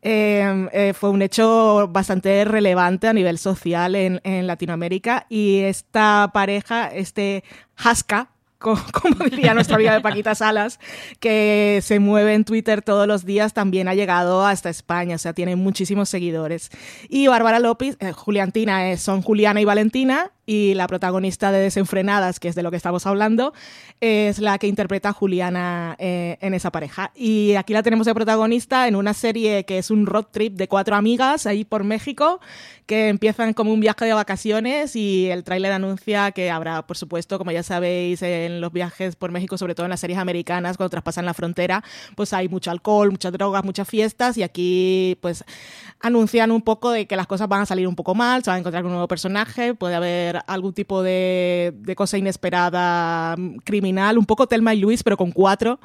[0.00, 5.26] eh, eh, fue un hecho bastante relevante a nivel social en, en Latinoamérica.
[5.28, 7.44] Y esta pareja, este
[7.76, 8.30] Haska,
[8.92, 10.80] como, diría nuestra amiga de Paquita Salas,
[11.20, 15.32] que se mueve en Twitter todos los días, también ha llegado hasta España, o sea,
[15.32, 16.70] tiene muchísimos seguidores.
[17.08, 22.40] Y Bárbara López, eh, Juliantina, eh, son Juliana y Valentina, y la protagonista de Desenfrenadas,
[22.40, 23.52] que es de lo que estamos hablando,
[24.00, 27.12] es la que interpreta a Juliana eh, en esa pareja.
[27.14, 30.66] Y aquí la tenemos de protagonista en una serie que es un road trip de
[30.66, 32.40] cuatro amigas ahí por México,
[32.86, 37.36] que empiezan como un viaje de vacaciones y el tráiler anuncia que habrá, por supuesto,
[37.36, 40.88] como ya sabéis, en los viajes por México, sobre todo en las series americanas, cuando
[40.88, 41.84] traspasan la frontera,
[42.16, 45.44] pues hay mucho alcohol, muchas drogas, muchas fiestas y aquí pues
[46.00, 48.54] anuncian un poco de que las cosas van a salir un poco mal, se va
[48.54, 54.18] a encontrar con un nuevo personaje, puede haber algún tipo de, de cosa inesperada criminal,
[54.18, 55.80] un poco Telma y Luis, pero con cuatro.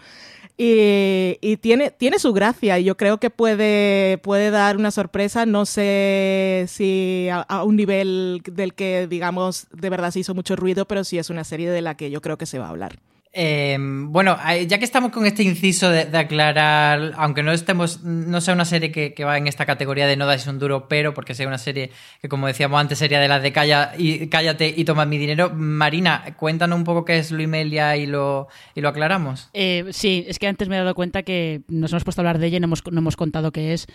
[0.55, 5.47] Y, y, tiene, tiene su gracia y yo creo que puede, puede dar una sorpresa,
[5.47, 10.55] no sé si a, a, un nivel del que, digamos, de verdad se hizo mucho
[10.55, 12.69] ruido, pero sí es una serie de la que yo creo que se va a
[12.69, 12.99] hablar.
[13.35, 18.53] Eh, bueno, ya que estamos con este inciso de, aclarar, aunque no estemos, no sea
[18.53, 21.47] una serie que, va en esta categoría de no dais un duro, pero porque sea
[21.47, 21.89] una serie
[22.21, 25.49] que, como decíamos antes, sería de las de calla y, cállate y toma mi dinero.
[25.49, 29.49] Marina, cuéntanos un poco qué es Luimelia y lo, y lo aclaramos.
[29.53, 32.37] Eh, sí, es que antes me he dado cuenta que nos hemos puesto a hablar
[32.37, 33.87] de ella y no hemos, no hemos contado qué es.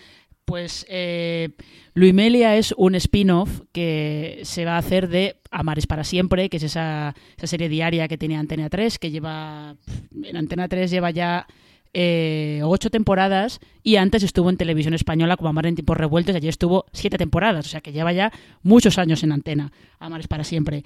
[0.43, 1.51] Pues eh,
[1.99, 6.63] Luimelia es un spin-off que se va a hacer de Amares para siempre, que es
[6.63, 9.75] esa, esa, serie diaria que tiene Antena 3, que lleva.
[10.23, 11.45] En Antena 3 lleva ya
[11.93, 16.37] eh, ocho temporadas y antes estuvo en televisión española como Amar en tiempos revueltos y
[16.37, 18.31] allí estuvo siete temporadas, o sea que lleva ya
[18.63, 20.83] muchos años en Antena, Amares para siempre.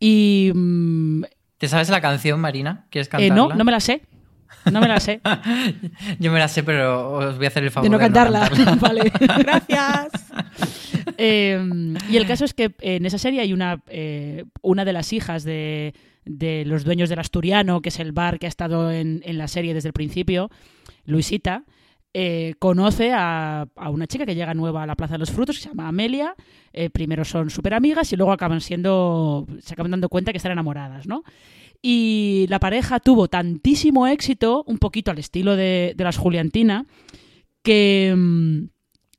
[0.00, 0.50] Y.
[0.52, 1.24] Mm,
[1.58, 2.86] ¿Te sabes la canción, Marina?
[2.90, 3.32] ¿Quieres cantarla?
[3.32, 4.02] Eh, no, no me la sé.
[4.70, 5.20] No me la sé.
[6.18, 8.48] Yo me la sé, pero os voy a hacer el favor de no de cantarla.
[8.48, 8.76] No cantarla.
[8.80, 9.12] vale.
[9.42, 10.32] Gracias.
[11.18, 15.12] Eh, y el caso es que en esa serie hay una, eh, una de las
[15.12, 15.94] hijas de,
[16.24, 19.48] de los dueños del Asturiano, que es el bar que ha estado en, en la
[19.48, 20.50] serie desde el principio,
[21.04, 21.64] Luisita,
[22.18, 25.56] eh, conoce a, a una chica que llega nueva a la Plaza de los Frutos,
[25.56, 26.34] que se llama Amelia.
[26.72, 30.52] Eh, primero son súper amigas y luego acaban siendo, se acaban dando cuenta que están
[30.52, 31.24] enamoradas, ¿no?
[31.88, 36.84] Y la pareja tuvo tantísimo éxito, un poquito al estilo de, las Juliantina,
[37.62, 38.70] que mm,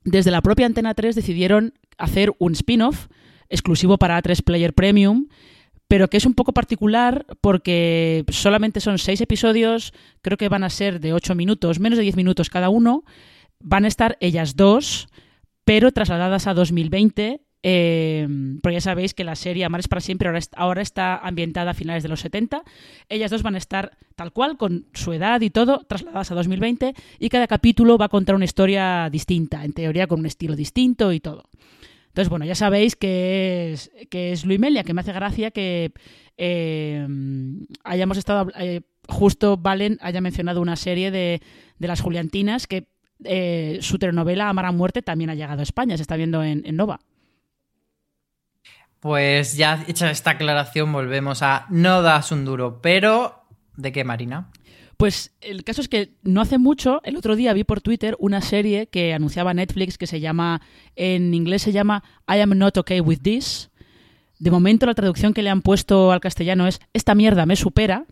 [0.04, 3.06] desde la propia Antena 3 decidieron hacer un spin-off
[3.48, 5.28] exclusivo para A3 Player Premium,
[5.88, 10.68] pero que es un poco particular porque solamente son seis episodios, creo que van a
[10.68, 13.02] ser de ocho minutos, menos de diez minutos cada uno,
[13.60, 15.08] van a estar ellas dos,
[15.64, 17.40] pero trasladadas a 2020.
[17.70, 18.26] Eh,
[18.62, 21.72] porque ya sabéis que la serie Amar es para siempre ahora, est- ahora está ambientada
[21.72, 22.62] a finales de los 70.
[23.10, 26.94] Ellas dos van a estar tal cual, con su edad y todo, trasladadas a 2020
[27.18, 31.12] y cada capítulo va a contar una historia distinta, en teoría con un estilo distinto
[31.12, 31.44] y todo.
[32.06, 35.92] Entonces, bueno, ya sabéis que es, que es Luimelia, que me hace gracia que
[36.38, 37.06] eh,
[37.84, 41.42] hayamos estado, eh, justo Valen haya mencionado una serie de,
[41.78, 42.88] de las Juliantinas que
[43.24, 46.62] eh, su telenovela Amar a Muerte también ha llegado a España, se está viendo en,
[46.64, 47.00] en Nova.
[49.00, 53.44] Pues ya hecha esta aclaración, volvemos a no das un duro, pero
[53.76, 54.50] ¿de qué, Marina?
[54.96, 58.40] Pues el caso es que no hace mucho, el otro día vi por Twitter una
[58.40, 60.60] serie que anunciaba Netflix que se llama,
[60.96, 63.70] en inglés se llama I am not okay with this.
[64.40, 68.04] De momento la traducción que le han puesto al castellano es Esta mierda me supera.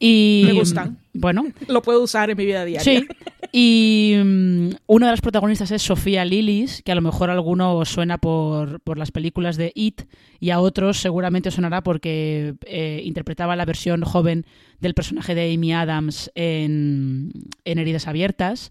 [0.00, 0.98] Y Me gustan.
[1.12, 3.00] Bueno, Lo puedo usar en mi vida diaria.
[3.00, 3.06] Sí.
[3.52, 7.76] Y mm, una de las protagonistas es Sofía Lillis, que a lo mejor a alguno
[7.76, 10.02] os suena por, por las películas de It
[10.40, 14.44] y a otros seguramente sonará porque eh, interpretaba la versión joven
[14.80, 17.32] del personaje de Amy Adams en,
[17.64, 18.70] en Heridas Abiertas.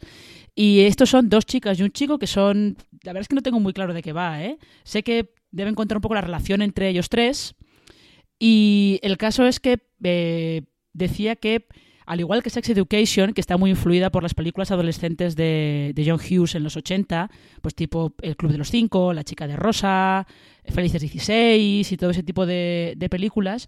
[0.54, 2.78] Y estos son dos chicas y un chico que son...
[3.04, 4.58] La verdad es que no tengo muy claro de qué va, ¿eh?
[4.84, 7.56] Sé que deben encontrar un poco la relación entre ellos tres.
[8.40, 10.64] Y el caso es que eh,
[10.94, 11.68] decía que
[12.08, 16.20] al igual que Sex Education, que está muy influida por las películas adolescentes de, John
[16.20, 17.30] Hughes en los 80,
[17.62, 20.26] pues tipo El Club de los Cinco, La Chica de Rosa,
[20.66, 23.68] Felices 16 y todo ese tipo de películas,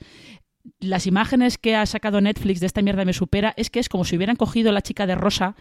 [0.79, 4.05] las imágenes que ha sacado Netflix de esta mierda me supera es que es como
[4.05, 5.55] si hubieran cogido la chica de rosa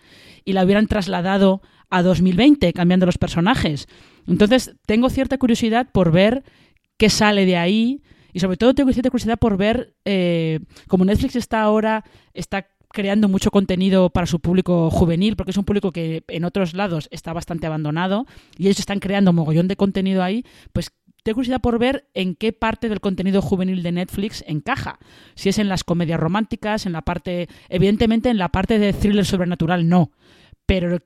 [0.45, 3.87] y la hubieran trasladado a 2020, cambiando los personajes.
[4.27, 6.45] Entonces, tengo cierta curiosidad por ver
[6.97, 8.03] qué sale de ahí
[8.33, 12.05] y sobre todo tengo cierta curiosidad por ver, eh, como Netflix está ahora,
[12.35, 16.75] está creando mucho contenido para su público juvenil, porque es un público que en otros
[16.75, 18.27] lados está bastante abandonado
[18.57, 22.53] y ellos están creando mogollón de contenido ahí, pues tengo curiosidad por ver en qué
[22.53, 24.99] parte del contenido juvenil de Netflix encaja.
[25.35, 29.27] Si es en las comedias románticas, en la parte, evidentemente en la parte de thriller
[29.27, 30.11] sobrenatural no,
[30.65, 30.99] pero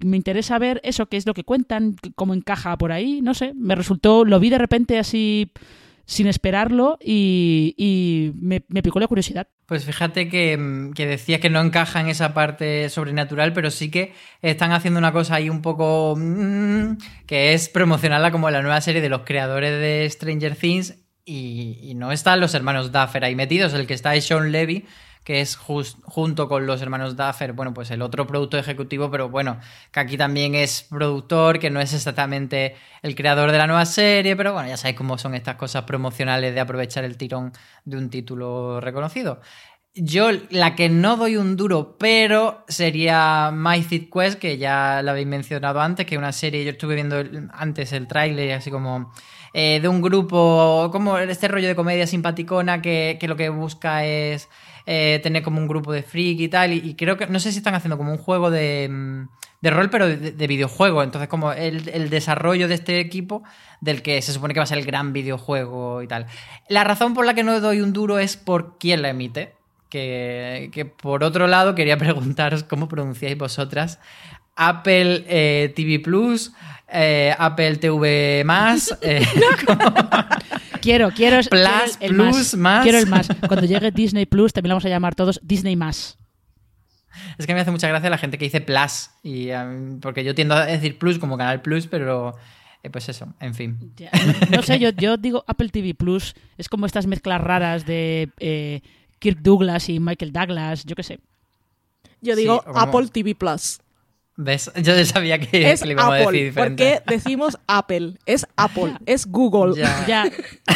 [0.00, 3.52] me interesa ver eso, qué es lo que cuentan, cómo encaja por ahí, no sé,
[3.54, 5.52] me resultó, lo vi de repente así
[6.10, 9.46] sin esperarlo y, y me, picó la curiosidad.
[9.66, 14.12] Pues fíjate que, que, decías que no encaja en esa parte sobrenatural, pero sí que
[14.42, 16.16] están haciendo una cosa ahí un poco...
[16.18, 16.96] Mmm,
[17.26, 21.94] que es promocionarla como la nueva serie de los creadores de Stranger Things y, y
[21.94, 24.86] no están los hermanos Duffer ahí metidos, el que está es Sean Levy,
[25.30, 29.28] que es just, junto con los hermanos Duffer, bueno, pues el otro producto ejecutivo, pero
[29.28, 29.60] bueno,
[29.92, 34.34] que aquí también es productor, que no es exactamente el creador de la nueva serie,
[34.34, 37.52] pero bueno, ya sabéis cómo son estas cosas promocionales de aprovechar el tirón
[37.84, 39.40] de un título reconocido.
[39.94, 45.28] Yo, la que no doy un duro, pero sería Mythic Quest, que ya la habéis
[45.28, 47.22] mencionado antes, que es una serie, yo estuve viendo
[47.52, 49.12] antes el tráiler, así como
[49.54, 54.48] eh, de un grupo, como este rollo de comedia simpaticona que lo que busca es
[54.92, 56.72] eh, tener como un grupo de freak y tal.
[56.72, 58.90] Y, y, creo que, no sé si están haciendo como un juego de,
[59.60, 61.04] de rol, pero de, de, videojuego.
[61.04, 63.44] Entonces, como el, el, desarrollo de este equipo,
[63.80, 66.26] del que se supone que va a ser el gran videojuego y tal.
[66.68, 69.54] La razón por la que no doy un duro es por quién la emite.
[69.90, 74.00] Que, que por otro lado, quería preguntaros cómo pronunciáis vosotras
[74.56, 76.52] Apple eh, TV Plus,
[76.88, 78.96] eh, Apple TV más.
[79.02, 79.24] Eh,
[80.80, 82.82] quiero, quiero, Plus, quiero el Plus, más, más.
[82.82, 83.28] Quiero el más.
[83.48, 86.18] Cuando llegue Disney Plus, también lo vamos a llamar todos Disney más.
[87.38, 89.10] Es que me hace mucha gracia la gente que dice Plus.
[89.22, 92.34] Y, um, porque yo tiendo a decir Plus como Canal Plus, pero.
[92.82, 93.92] Eh, pues eso, en fin.
[93.96, 94.10] Ya,
[94.50, 96.34] no, no, sé, yo, yo, digo Apple TV Plus.
[96.56, 98.80] Es como estas mezclas raras de eh,
[99.18, 101.20] Kirk Douglas y Michael Douglas, yo qué sé.
[102.22, 103.80] Yo digo sí, Apple TV Plus.
[104.42, 104.72] ¿Ves?
[104.76, 107.00] Yo ya sabía que, es le íbamos Apple, a decir diferente.
[107.00, 109.78] porque decimos Apple, es Apple, es Google.
[109.78, 110.06] Ya.
[110.06, 110.24] ya.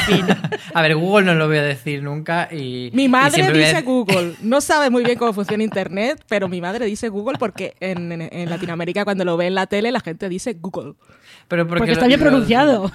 [0.07, 0.27] Fin.
[0.75, 2.91] A ver, Google no lo voy a decir nunca y...
[2.93, 3.81] Mi madre y dice.
[3.83, 4.35] Google.
[4.43, 8.29] No sabe muy bien cómo funciona Internet, pero mi madre dice Google porque en, en,
[8.31, 10.95] en Latinoamérica cuando lo ve en la tele la gente dice Google.
[11.49, 12.93] Pero porque, porque está bien pronunciado.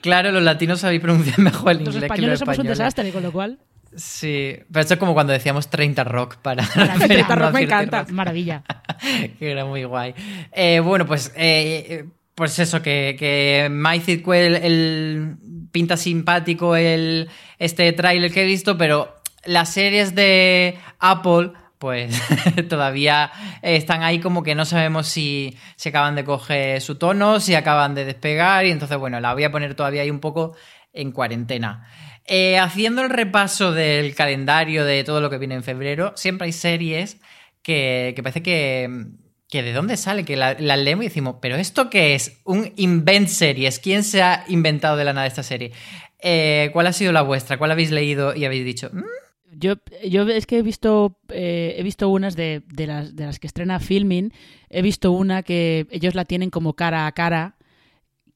[0.00, 2.78] Claro, los latinos sabéis pronunciar mejor el los inglés españoles que los somos españoles.
[2.78, 3.58] un desastre, con lo cual...
[3.96, 6.64] Sí, pero esto es como cuando decíamos 30 Rock para...
[6.76, 7.06] Maravilla.
[7.06, 8.06] 30 Rock me encanta.
[8.10, 8.62] Maravilla.
[9.38, 10.14] que era muy guay.
[10.52, 15.36] Eh, bueno, pues, eh, pues eso, que, que Mike Quell el,
[15.70, 17.28] pinta simpático el,
[17.58, 22.18] este tráiler que he visto, pero las series de Apple pues
[22.70, 23.30] todavía
[23.60, 27.94] están ahí como que no sabemos si, si acaban de coger su tono, si acaban
[27.94, 30.56] de despegar y entonces bueno, la voy a poner todavía ahí un poco
[30.94, 31.86] en cuarentena.
[32.26, 36.52] Eh, haciendo el repaso del calendario de todo lo que viene en febrero, siempre hay
[36.52, 37.18] series
[37.62, 38.88] que, que parece que,
[39.50, 42.40] que de dónde sale, que las la leemos y decimos, pero ¿esto qué es?
[42.44, 43.78] Un invent series.
[43.78, 45.72] ¿Quién se ha inventado de la nada esta serie?
[46.18, 47.58] Eh, ¿Cuál ha sido la vuestra?
[47.58, 48.88] ¿Cuál habéis leído y habéis dicho?
[48.92, 49.02] "Mm,
[49.56, 49.74] Yo,
[50.08, 53.46] yo es que he visto eh, he visto unas de, de las, de las que
[53.46, 54.32] estrena Filming.
[54.70, 57.56] He visto una que ellos la tienen como cara a cara.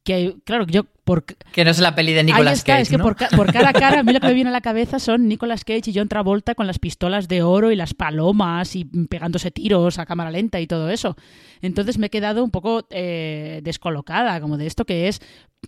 [0.04, 2.88] Que, claro, yo por, Que no es la peli de Ahí Nicolas está, Cage, es
[2.90, 3.04] que ¿no?
[3.04, 5.26] por, por cara a cara, a mí lo que me viene a la cabeza son
[5.26, 9.50] Nicolas Cage y John Travolta con las pistolas de oro y las palomas y pegándose
[9.50, 11.16] tiros a cámara lenta y todo eso.
[11.62, 15.20] Entonces me he quedado un poco eh, descolocada, como de esto que es.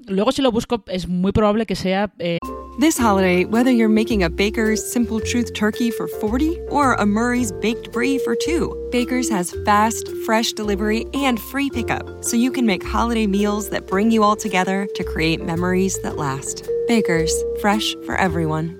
[0.06, 2.12] Luego, si lo busco, es muy probable que sea.
[2.18, 2.38] eh,
[2.78, 7.52] This holiday, whether you're making a Baker's Simple Truth turkey for 40 or a Murray's
[7.60, 12.64] baked brie for 2, Baker's has fast, fresh delivery and free pickup, so you can
[12.64, 16.66] make holiday meals that bring you all together to create memories that last.
[16.86, 18.79] Baker's, fresh for everyone.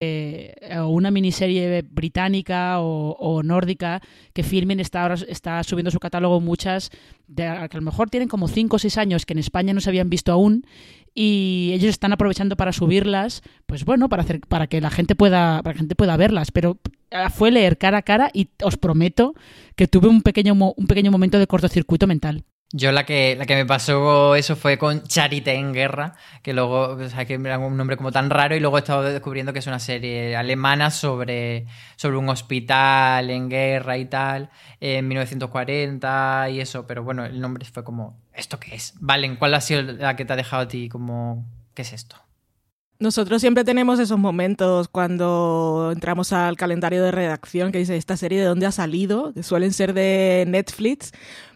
[0.00, 4.00] Eh, o una miniserie británica o, nórdica
[4.32, 6.90] que Filmin está, ahora- está subiendo su catálogo muchas
[7.26, 9.80] de, que a lo mejor tienen como 5 o 6 años que en España no
[9.80, 10.64] se habían visto aún
[11.14, 15.62] y ellos están aprovechando para subirlas pues bueno para hacer para que la gente pueda
[15.62, 16.52] para que la gente pueda verlas.
[16.52, 16.78] Pero
[17.10, 19.34] eh, fue leer cara a cara y os prometo
[19.74, 23.54] que tuve un pequeño un pequeño momento de cortocircuito mental Yo la que, la que
[23.54, 27.78] me pasó eso fue con Charité en Guerra, que luego, o sea, que era un
[27.78, 31.66] nombre como tan raro y luego he estado descubriendo que es una serie alemana sobre,
[31.96, 34.50] sobre un hospital en guerra y tal,
[34.80, 38.92] en 1940 y eso, pero bueno, el nombre fue como, ¿esto qué es?
[39.00, 42.16] Valen, ¿cuál ha sido la que te ha dejado a ti como, ¿qué es esto?
[43.00, 48.40] Nosotros siempre tenemos esos momentos cuando entramos al calendario de redacción que dice esta serie
[48.40, 51.12] de dónde ha salido, que suelen ser de Netflix,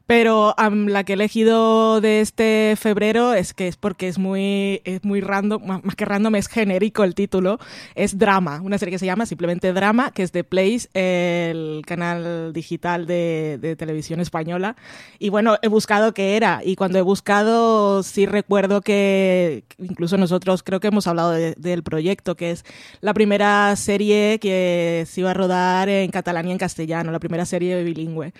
[0.06, 4.80] pero am, la que he elegido de este febrero es que es porque es muy,
[4.84, 7.58] es muy random, más que random es genérico el título,
[7.94, 12.52] es Drama, una serie que se llama simplemente Drama, que es de Place, el canal
[12.52, 14.76] digital de, de televisión española.
[15.18, 20.62] Y bueno, he buscado qué era y cuando he buscado sí recuerdo que incluso nosotros
[20.62, 22.64] creo que hemos hablado de- del proyecto, que es
[23.00, 27.46] la primera serie que se iba a rodar en catalán y en castellano, la primera
[27.46, 28.32] serie bilingüe.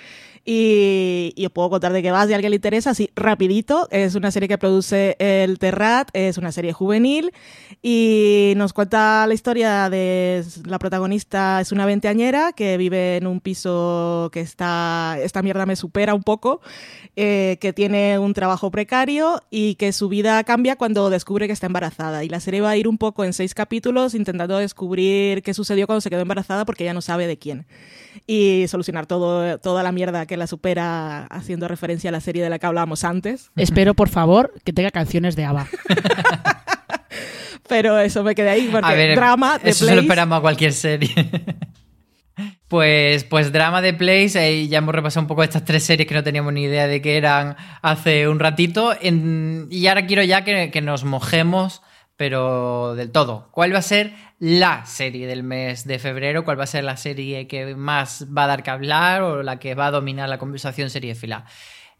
[0.45, 3.86] Y, y os puedo contar de qué va, si a alguien le interesa, así rapidito.
[3.93, 7.32] Es una serie que produce el Terrat, es una serie juvenil
[7.80, 13.40] y nos cuenta la historia de la protagonista, es una veinteañera que vive en un
[13.40, 16.61] piso que está, esta mierda me supera un poco,
[17.14, 21.66] eh, que tiene un trabajo precario y que su vida cambia cuando descubre que está
[21.66, 22.24] embarazada.
[22.24, 25.86] Y la serie va a ir un poco en seis capítulos intentando descubrir qué sucedió
[25.86, 27.66] cuando se quedó embarazada porque ella no sabe de quién.
[28.26, 32.51] Y solucionar todo, toda la mierda que la supera haciendo referencia a la serie de
[32.51, 33.51] la que hablábamos antes.
[33.57, 35.66] espero por favor que tenga canciones de ABBA
[37.68, 40.41] Pero eso me quedé ahí porque A ver, drama de eso se lo esperamos a
[40.41, 41.11] cualquier serie.
[42.68, 46.14] Pues, pues Drama de Place, eh, ya hemos repasado un poco estas tres series que
[46.14, 48.95] no teníamos ni idea de qué eran hace un ratito.
[48.99, 51.83] En- y ahora quiero ya que, que nos mojemos,
[52.16, 53.49] pero del todo.
[53.53, 56.45] ¿Cuál va a ser la serie del mes de febrero?
[56.45, 59.61] ¿Cuál va a ser la serie que más va a dar que hablar o la
[59.61, 61.45] que va a dominar la conversación serie fila?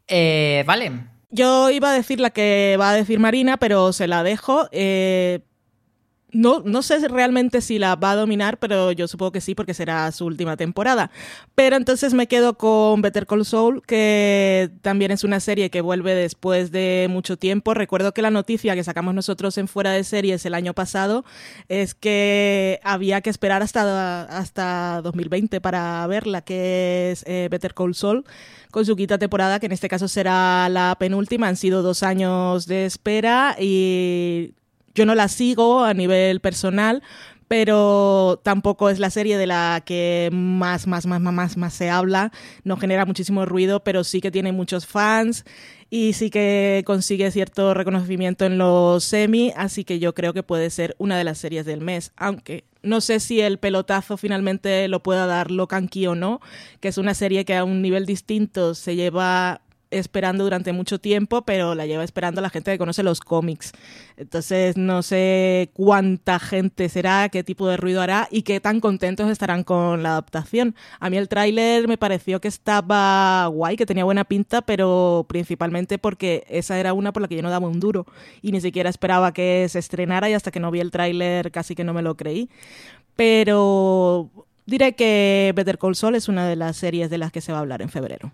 [0.09, 0.91] Eh, vale.
[1.31, 4.69] Yo iba a decir la que va a decir Marina, pero se la dejo.
[4.73, 5.39] Eh,
[6.33, 9.75] no, no sé realmente si la va a dominar, pero yo supongo que sí, porque
[9.75, 11.11] será su última temporada.
[11.55, 16.15] Pero entonces me quedo con Better Call Saul, que también es una serie que vuelve
[16.15, 17.75] después de mucho tiempo.
[17.75, 21.25] Recuerdo que la noticia que sacamos nosotros en Fuera de Series el año pasado
[21.69, 27.95] es que había que esperar hasta, hasta 2020 para verla, que es eh, Better Call
[27.95, 28.25] Saul,
[28.71, 31.49] con su quinta temporada, que en este caso será la penúltima.
[31.49, 34.55] Han sido dos años de espera y
[34.95, 37.03] yo no la sigo a nivel personal,
[37.49, 42.33] pero tampoco es la serie de la que más, más, más, más, más se habla.
[42.65, 45.45] No genera muchísimo ruido, pero sí que tiene muchos fans
[45.91, 50.71] y sí que consigue cierto reconocimiento en los semi, así que yo creo que puede
[50.71, 55.03] ser una de las series del mes, aunque no sé si el pelotazo finalmente lo
[55.03, 56.41] pueda dar Locanqui o no,
[56.81, 59.61] que es una serie que a un nivel distinto se lleva
[59.93, 63.73] esperando durante mucho tiempo, pero la lleva esperando la gente que conoce los cómics.
[64.17, 69.31] Entonces no sé cuánta gente será, qué tipo de ruido hará y qué tan contentos
[69.31, 70.75] estarán con la adaptación.
[71.01, 75.99] A mí el tráiler me pareció que estaba guay, que tenía buena pinta, pero principalmente
[75.99, 78.07] porque esa era una por la que yo no daba un duro
[78.41, 81.75] y ni siquiera esperaba que se estrenara y hasta que no vi el tráiler casi
[81.75, 82.49] que no me lo creí.
[83.17, 84.31] Pero
[84.67, 87.59] diré que Better Call Saul es una de las series de las que se va
[87.59, 88.33] a hablar en febrero.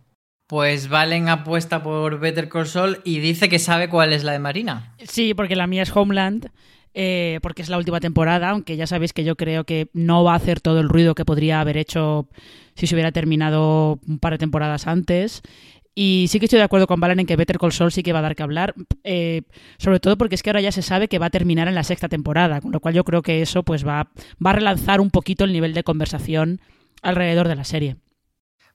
[0.48, 4.38] Pues Valen apuesta por Better Call Saul y dice que sabe cuál es la de
[4.38, 4.94] Marina.
[5.06, 6.48] Sí, porque la mía es Homeland,
[6.94, 10.32] eh, porque es la última temporada, aunque ya sabéis que yo creo que no va
[10.32, 12.30] a hacer todo el ruido que podría haber hecho
[12.76, 15.42] si se hubiera terminado un par de temporadas antes.
[15.94, 18.14] Y sí que estoy de acuerdo con Valen en que Better Call Saul sí que
[18.14, 18.74] va a dar que hablar,
[19.04, 19.42] eh,
[19.76, 21.84] sobre todo porque es que ahora ya se sabe que va a terminar en la
[21.84, 24.08] sexta temporada, con lo cual yo creo que eso pues va,
[24.44, 26.62] va a relanzar un poquito el nivel de conversación
[27.02, 27.96] alrededor de la serie.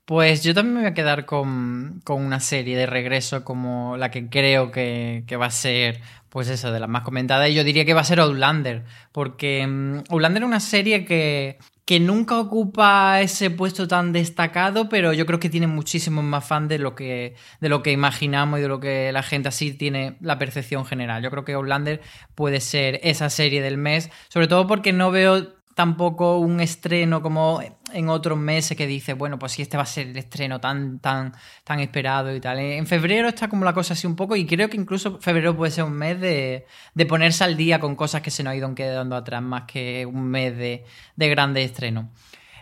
[0.05, 4.27] Pues yo también me voy a quedar con, una serie de regreso como la que
[4.27, 7.49] creo que, va a ser, pues eso, de las más comentadas.
[7.49, 8.83] Y yo diría que va a ser Outlander,
[9.13, 15.13] porque um, Outlander es una serie que, que nunca ocupa ese puesto tan destacado, pero
[15.13, 18.61] yo creo que tiene muchísimos más fans de lo que, de lo que imaginamos y
[18.63, 21.23] de lo que la gente así tiene la percepción general.
[21.23, 22.01] Yo creo que Outlander
[22.35, 27.61] puede ser esa serie del mes, sobre todo porque no veo tampoco un estreno como
[27.93, 30.99] en otros meses que dice, bueno, pues si este va a ser el estreno tan,
[30.99, 32.59] tan, tan esperado y tal.
[32.59, 35.71] En febrero está como la cosa así un poco y creo que incluso febrero puede
[35.71, 38.75] ser un mes de, de ponerse al día con cosas que se nos han ido
[38.75, 42.11] quedando atrás más que un mes de, de grande estreno.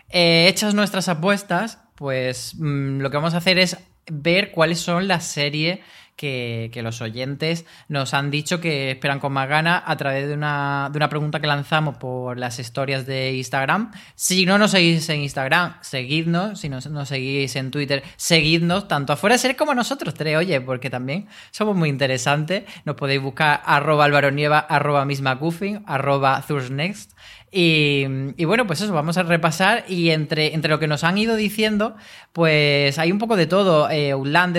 [0.08, 3.78] Eh, hechas nuestras apuestas, pues mm, lo que vamos a hacer es
[4.10, 5.80] ver cuáles son las series
[6.16, 10.88] que, los oyentes nos han dicho que esperan con más ganas a través de una,
[10.92, 13.92] de una pregunta que lanzamos por las historias de Instagram.
[14.14, 16.60] Si no nos seguís en Instagram, seguidnos.
[16.60, 20.60] Si no nos seguís en Twitter, seguidnos, tanto afuera de ser como nosotros tres, oye,
[20.60, 22.64] porque también somos muy interesantes.
[22.84, 27.12] Nos podéis buscar alvaronieva, arroba mismacuffin, arroba thursnext.
[27.54, 28.06] Y,
[28.46, 31.94] bueno, pues eso, vamos a repasar y entre, entre lo que nos han ido diciendo,
[32.32, 33.90] pues hay un poco de todo.
[33.90, 34.14] Eh,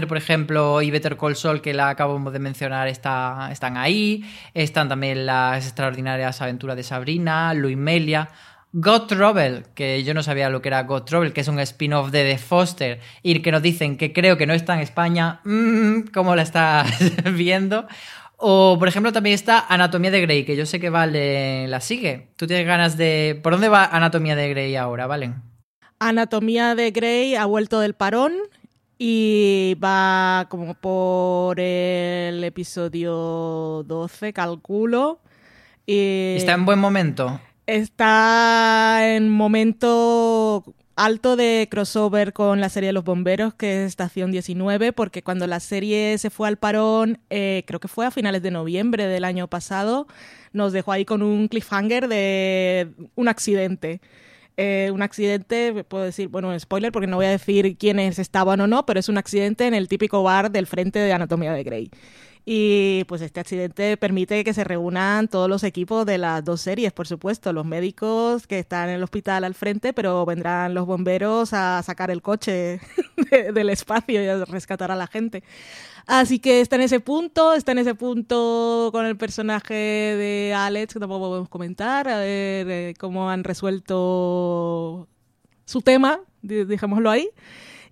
[0.08, 4.24] por ejemplo, y Better Call Saul, que la acabamos de mencionar, está, están ahí.
[4.54, 8.30] Están también las extraordinarias aventuras de Sabrina, Louis Melia.
[8.76, 12.10] God Trouble, que yo no sabía lo que era God Trouble, que es un spin-off
[12.10, 16.08] de The Foster, y que nos dicen que creo que no está en España, mm,
[16.12, 16.92] ¿cómo la estás
[17.34, 17.88] viendo?
[18.46, 22.28] O, por ejemplo, también está Anatomía de Grey, que yo sé que Vale la sigue.
[22.36, 23.40] ¿Tú tienes ganas de...
[23.42, 25.42] ¿Por dónde va Anatomía de Grey ahora, Valen?
[26.00, 28.34] Anatomía de Grey ha vuelto del parón
[29.00, 35.22] y va como por el episodio 12, calculo.
[35.86, 37.40] Y ¿Está en buen momento?
[37.66, 40.66] Está en momento
[40.96, 45.48] alto de crossover con la serie de los bomberos, que es Estación 19, porque cuando
[45.48, 49.24] la serie se fue al parón, eh, creo que fue a finales de noviembre del
[49.26, 50.08] año pasado,
[50.52, 54.02] nos dejó ahí con un cliffhanger de un accidente.
[54.56, 58.68] Eh, un accidente, puedo decir, bueno, spoiler porque no voy a decir quiénes estaban o
[58.68, 61.92] no, pero es un accidente en el típico bar del frente de Anatomía de Grey.
[62.46, 66.92] Y pues este accidente permite que se reúnan todos los equipos de las dos series,
[66.92, 71.54] por supuesto, los médicos que están en el hospital al frente, pero vendrán los bomberos
[71.54, 72.82] a sacar el coche
[73.54, 75.44] del espacio y a rescatar a la gente.
[76.06, 80.94] Así que está en ese punto, está en ese punto con el personaje de Alex,
[80.94, 85.08] que tampoco podemos comentar, a ver eh, cómo han resuelto
[85.66, 87.30] su tema, dejémoslo ahí.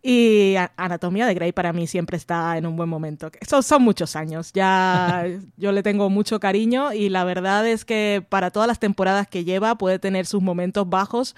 [0.04, 3.30] Y Anatomía de Grey para mí siempre está en un buen momento.
[3.47, 5.26] Son, son muchos años, ya
[5.58, 9.43] yo le tengo mucho cariño y la verdad es que para todas las temporadas que
[9.43, 11.36] lleva puede tener sus momentos bajos,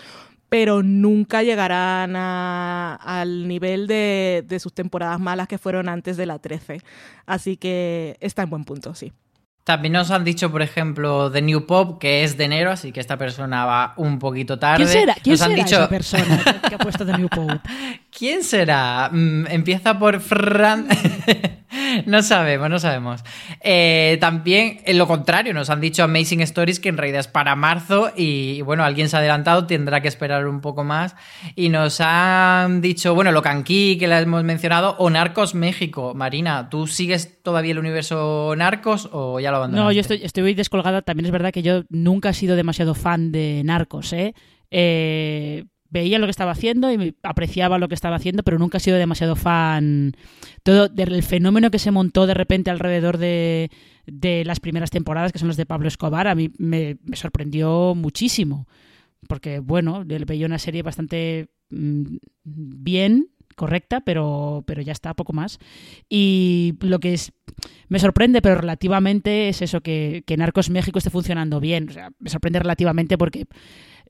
[0.47, 6.39] pero nunca llegarán al nivel de, de, sus temporadas malas que fueron antes de la
[6.39, 6.79] 13.
[7.25, 9.11] Así que está en buen punto, sí.
[9.63, 12.99] También nos han dicho, por ejemplo, de New Pop, que es de enero, así que
[12.99, 14.83] esta persona va un poquito tarde.
[14.83, 15.75] ¿Quién será, ¿Quién nos han será dicho...
[15.77, 17.61] esa persona que ha puesto de New Pope?
[18.17, 19.09] ¿Quién será?
[19.11, 20.87] Mm, empieza por Fran.
[22.05, 23.23] no sabemos, no sabemos.
[23.61, 27.55] Eh, también, en lo contrario, nos han dicho Amazing Stories que en realidad es para
[27.55, 31.15] marzo y, bueno, alguien se ha adelantado, tendrá que esperar un poco más.
[31.55, 36.13] Y nos han dicho, bueno, Locanqui, que la hemos mencionado, o Narcos México.
[36.13, 39.85] Marina, ¿tú sigues todavía el universo Narcos o ya lo abandonaste?
[39.85, 41.01] No, yo estoy, estoy descolgada.
[41.01, 44.35] También es verdad que yo nunca he sido demasiado fan de Narcos, ¿eh?
[44.69, 48.81] eh veía lo que estaba haciendo y apreciaba lo que estaba haciendo, pero nunca he
[48.81, 50.13] sido demasiado fan.
[50.63, 53.69] Todo del fenómeno que se montó de repente alrededor de,
[54.07, 58.67] de las primeras temporadas, que son las de Pablo Escobar, a mí me, sorprendió muchísimo.
[59.29, 65.59] Porque, bueno, veía una serie bastante mm, bien, correcta, pero, pero ya está, poco más.
[66.09, 67.31] Y lo que es,
[67.87, 71.87] me sorprende, pero relativamente es eso, que, que Narcos México esté funcionando bien.
[72.17, 73.45] Me sorprende relativamente porque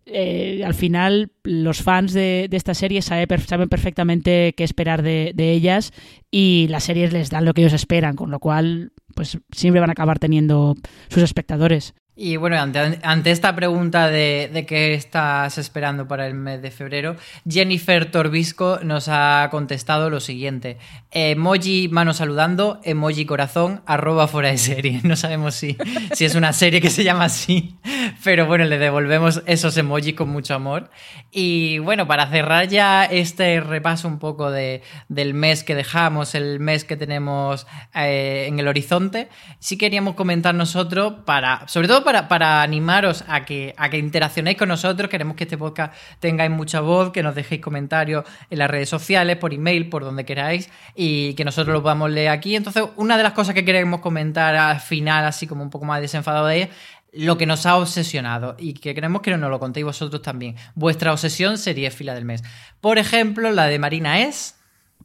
[0.05, 5.31] eh, al final los fans de, de esta serie sabe, saben perfectamente qué esperar de,
[5.33, 5.93] de, ellas
[6.29, 9.89] y las series les dan lo que ellos esperan, con lo cual pues siempre van
[9.89, 10.75] a acabar teniendo
[11.09, 11.93] sus espectadores.
[12.15, 16.69] Y bueno, ante, ante esta pregunta de, de, qué estás esperando para el mes de
[16.69, 17.15] febrero,
[17.49, 20.77] Jennifer Torbisco nos ha contestado lo siguiente.
[21.09, 25.01] Emoji mano saludando, emoji corazón, arroba fuera de serie.
[25.13, 25.75] No sabemos si,
[26.13, 27.77] si es una serie que se llama así,
[28.23, 30.91] pero bueno, le devolvemos esos emojis con mucho amor.
[31.31, 36.59] Y bueno, para cerrar ya este repaso un poco de, del mes que dejamos, el
[36.59, 42.27] mes que tenemos eh, en el horizonte, sí queríamos comentar nosotros para, sobre todo para,
[42.27, 45.09] para animaros a que, a que interaccionéis con nosotros.
[45.09, 49.37] Queremos que este podcast tengáis mucha voz, que nos dejéis comentarios en las redes sociales,
[49.37, 52.55] por email, por donde queráis, y que nosotros lo podamos leer aquí.
[52.55, 56.01] Entonces, una de las cosas que queremos comentar al final, así como un poco más
[56.01, 56.69] desenfadado de ella,
[57.13, 60.55] lo que nos ha obsesionado y que queremos que nos lo contéis vosotros también.
[60.75, 62.43] Vuestra obsesión sería fila del mes.
[62.81, 64.55] Por ejemplo, la de Marina es.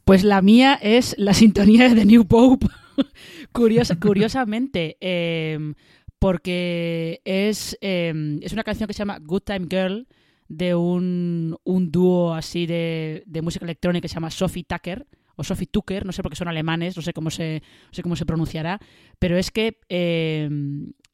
[0.05, 2.67] Pues la mía es la sintonía de New Pope.
[3.53, 4.97] Curiosa, curiosamente.
[5.01, 5.75] Eh,
[6.19, 10.07] porque es, eh, es una canción que se llama Good Time Girl
[10.49, 15.07] de un, un dúo así de, de, música electrónica que se llama Sophie Tucker
[15.37, 18.03] o Sophie Tucker, no sé por qué son alemanes, no sé cómo se, no sé
[18.03, 18.81] cómo se pronunciará,
[19.19, 20.49] pero es que eh,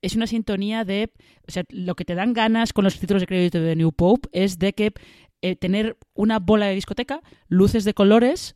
[0.01, 1.13] es una sintonía de,
[1.47, 4.29] o sea, lo que te dan ganas con los títulos de crédito de New Pope
[4.33, 4.93] es de que
[5.43, 8.55] eh, tener una bola de discoteca, luces de colores,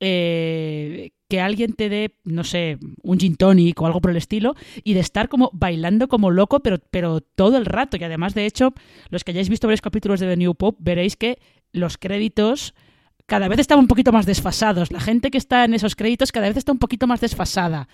[0.00, 4.54] eh, que alguien te dé, no sé, un gin tonic o algo por el estilo,
[4.82, 7.96] y de estar como bailando como loco, pero, pero todo el rato.
[7.96, 8.72] Y además, de hecho,
[9.10, 11.38] los que hayáis visto varios capítulos de The New Pop, veréis que
[11.72, 12.74] los créditos
[13.26, 14.90] cada vez están un poquito más desfasados.
[14.90, 17.88] La gente que está en esos créditos cada vez está un poquito más desfasada.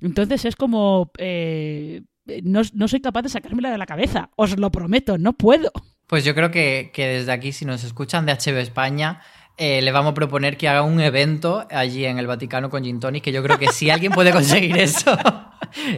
[0.00, 1.10] Entonces es como...
[1.18, 2.02] Eh,
[2.42, 5.70] no, no soy capaz de sacármela de la cabeza, os lo prometo, no puedo.
[6.08, 9.20] Pues yo creo que, que desde aquí, si nos escuchan de HB España,
[9.56, 13.00] eh, le vamos a proponer que haga un evento allí en el Vaticano con Gin
[13.00, 15.16] Tonic, que yo creo que si alguien puede conseguir eso,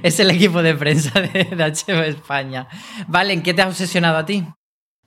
[0.03, 2.69] es el equipo de prensa de, de HB España.
[3.07, 4.45] Vale, ¿en qué te ha obsesionado a ti?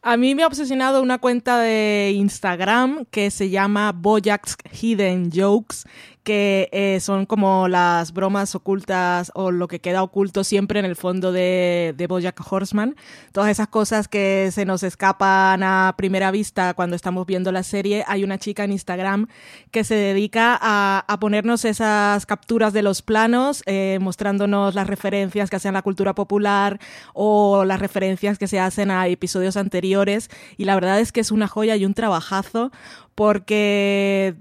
[0.04, 5.84] A mí me ha obsesionado una cuenta de Instagram que se llama Bojack's Hidden Jokes,
[6.24, 10.96] que eh, son como las bromas ocultas o lo que queda oculto siempre en el
[10.96, 12.96] fondo de, de Bojack Horseman.
[13.32, 18.04] Todas esas cosas que se nos escapan a primera vista cuando estamos viendo la serie.
[18.08, 19.28] Hay una chica en Instagram
[19.72, 25.50] que se dedica a, a ponernos esas capturas de los planos, eh, mostrándonos las referencias
[25.50, 26.80] que hacen la cultura popular
[27.14, 30.30] o las referencias que se hacen a episodios anteriores.
[30.58, 32.72] Y la verdad es que es una joya y un trabajazo
[33.16, 34.36] porque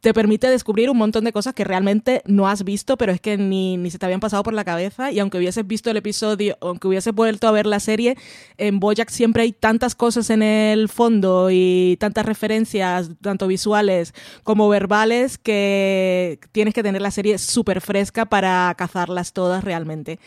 [0.00, 3.36] te permite descubrir un montón de cosas que realmente no has visto, pero es que
[3.36, 5.10] ni, ni se te habían pasado por la cabeza.
[5.10, 8.16] Y aunque hubieses visto el episodio, aunque hubieses vuelto a ver la serie,
[8.58, 14.68] en Bojack siempre hay tantas cosas en el fondo y tantas referencias, tanto visuales como
[14.68, 20.18] verbales, que tienes que tener la serie súper fresca para cazarlas todas realmente.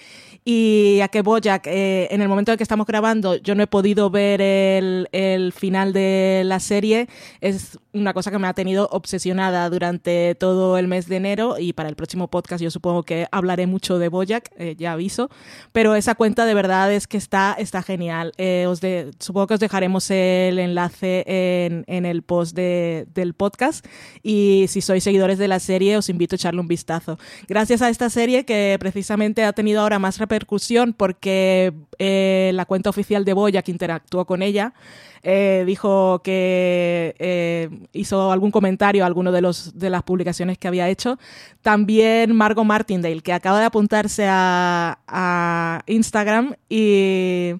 [0.46, 3.68] Y a que Bojack, eh, en el momento en que estamos grabando, yo no he
[3.68, 7.08] podido ver el, el final de la serie,
[7.42, 11.74] es una cosa que me ha tenido obsesionada durante todo el mes de enero y
[11.74, 15.30] para el próximo podcast yo supongo que hablaré mucho de Boyac, eh, ya aviso,
[15.72, 18.34] pero esa cuenta de verdad es que está, está genial.
[18.38, 23.34] Eh, os de, supongo que os dejaremos el enlace en, en el post de, del
[23.34, 23.86] podcast
[24.22, 27.18] y si sois seguidores de la serie os invito a echarle un vistazo.
[27.48, 32.90] Gracias a esta serie que precisamente ha tenido ahora más repercusión porque eh, la cuenta
[32.90, 34.74] oficial de Boyac interactuó con ella,
[35.24, 40.68] eh, dijo que eh, hizo algún comentario a alguno de los, de las publicaciones que
[40.68, 41.18] había hecho.
[41.62, 47.54] También Margot Martindale, que acaba de apuntarse a, a Instagram y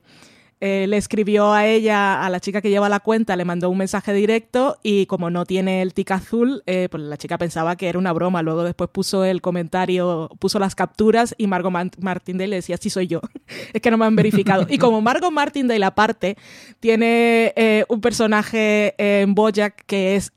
[0.62, 3.78] eh, le escribió a ella, a la chica que lleva la cuenta, le mandó un
[3.78, 7.88] mensaje directo y como no tiene el tic azul, eh, pues la chica pensaba que
[7.88, 8.42] era una broma.
[8.42, 13.08] Luego después puso el comentario, puso las capturas y Margot Martindale le decía, sí soy
[13.08, 13.22] yo.
[13.74, 14.68] es que no me han verificado.
[14.70, 16.36] y como Margot Martindale aparte
[16.82, 20.34] tiene eh, un personaje en Bojack que es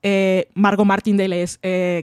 [0.55, 1.59] Margot Martindale es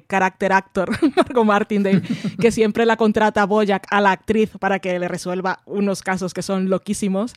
[0.07, 2.01] character actor Margot Martindale
[2.39, 6.33] que siempre la contrata a Bojack a la actriz para que le resuelva unos casos
[6.33, 7.33] que son loquísimos.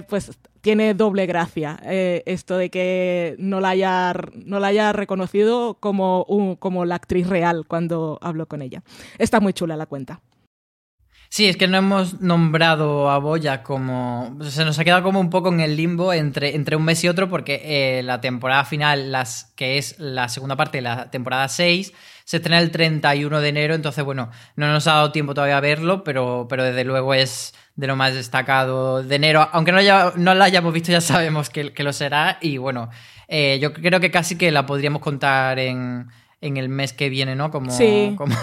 [0.00, 0.30] Pues
[0.62, 4.14] tiene doble gracia eh, esto de que no la haya,
[4.46, 8.82] no la haya reconocido como, como la actriz real cuando hablo con ella.
[9.18, 10.20] Está muy chula la cuenta.
[11.34, 14.36] Sí, es que no hemos nombrado a Boya como.
[14.42, 17.08] Se nos ha quedado como un poco en el limbo entre, entre un mes y
[17.08, 21.48] otro, porque eh, la temporada final, las, que es la segunda parte de la temporada
[21.48, 21.94] 6,
[22.26, 23.74] se estrena el 31 de enero.
[23.74, 27.54] Entonces, bueno, no nos ha dado tiempo todavía a verlo, pero, pero desde luego es
[27.76, 29.48] de lo más destacado de enero.
[29.52, 32.36] Aunque no, haya, no la hayamos visto, ya sabemos que, que lo será.
[32.42, 32.90] Y bueno,
[33.26, 36.10] eh, yo creo que casi que la podríamos contar en,
[36.42, 37.50] en el mes que viene, ¿no?
[37.52, 37.70] Como,
[38.16, 38.34] como,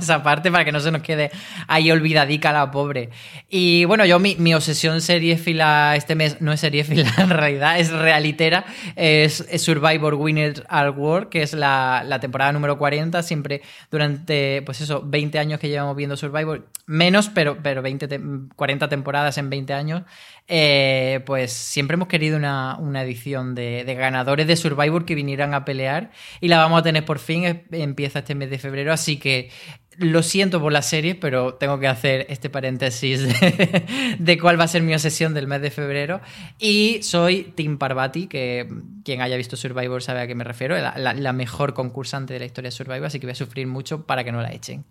[0.00, 1.30] esa parte para que no se nos quede
[1.66, 3.10] ahí olvidadica la pobre.
[3.50, 7.30] Y bueno, yo mi, mi obsesión serie fila este mes no es serie fila en
[7.30, 8.64] realidad, es realitera,
[8.96, 14.80] es, Survivor Winners al War, que es la, la, temporada número 40, siempre durante, pues
[14.80, 18.20] eso, 20 años que llevamos viendo Survivor, menos, pero, pero 20
[18.54, 20.02] 40 temporadas en 20 años,
[20.48, 25.64] eh, pues siempre hemos querido una, una edición de, ganadores de Survivor que vinieran a
[25.64, 26.10] pelear
[26.40, 29.50] y la vamos a tener por fin empieza este mes de febrero, así que
[29.98, 33.20] lo siento por la serie, pero tengo que hacer este paréntesis
[34.18, 36.20] de, cuál va a ser mi obsesión del mes de febrero.
[36.58, 38.68] Y soy Tim Parvati, que
[39.04, 42.68] quien haya visto Survivor sabe a qué me refiero, la, mejor concursante de la historia
[42.68, 44.84] de Survivor, así que voy a sufrir mucho para que no la echen.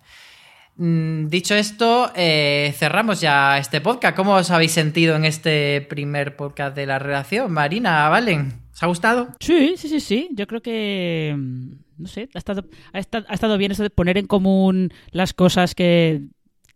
[0.83, 4.15] Mm, dicho esto, eh, cerramos ya este podcast.
[4.15, 7.51] ¿Cómo os habéis sentido en este primer podcast de la relación?
[7.51, 9.27] Marina, Valen, ¿os ha gustado?
[9.39, 10.29] Sí, sí, sí, sí.
[10.31, 11.35] Yo creo que
[11.99, 16.23] no sé, ha estado, ha estado, bien eso de poner en común las cosas que,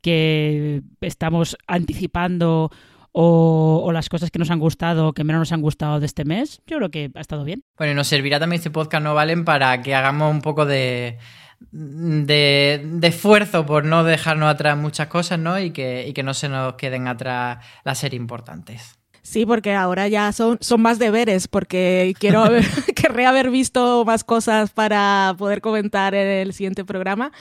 [0.02, 2.70] que estamos anticipando
[3.12, 6.26] o, las cosas que nos han gustado o que menos nos han gustado de este
[6.26, 6.62] mes.
[6.68, 7.64] Yo creo que ha estado bien.
[7.76, 9.46] Bueno, y nos servirá también este podcast, ¿no, Valen?
[9.46, 11.18] Para que hagamos un poco de,
[11.72, 15.60] de, de, esfuerzo por no dejarnos atrás muchas cosas, ¿no?
[15.60, 18.98] Y que, y que no se nos queden atrás las series importantes.
[19.26, 22.64] Sí, porque ahora ya son, son más deberes, porque quiero haber,
[22.96, 27.32] querré haber visto más cosas para poder comentar en el siguiente programa.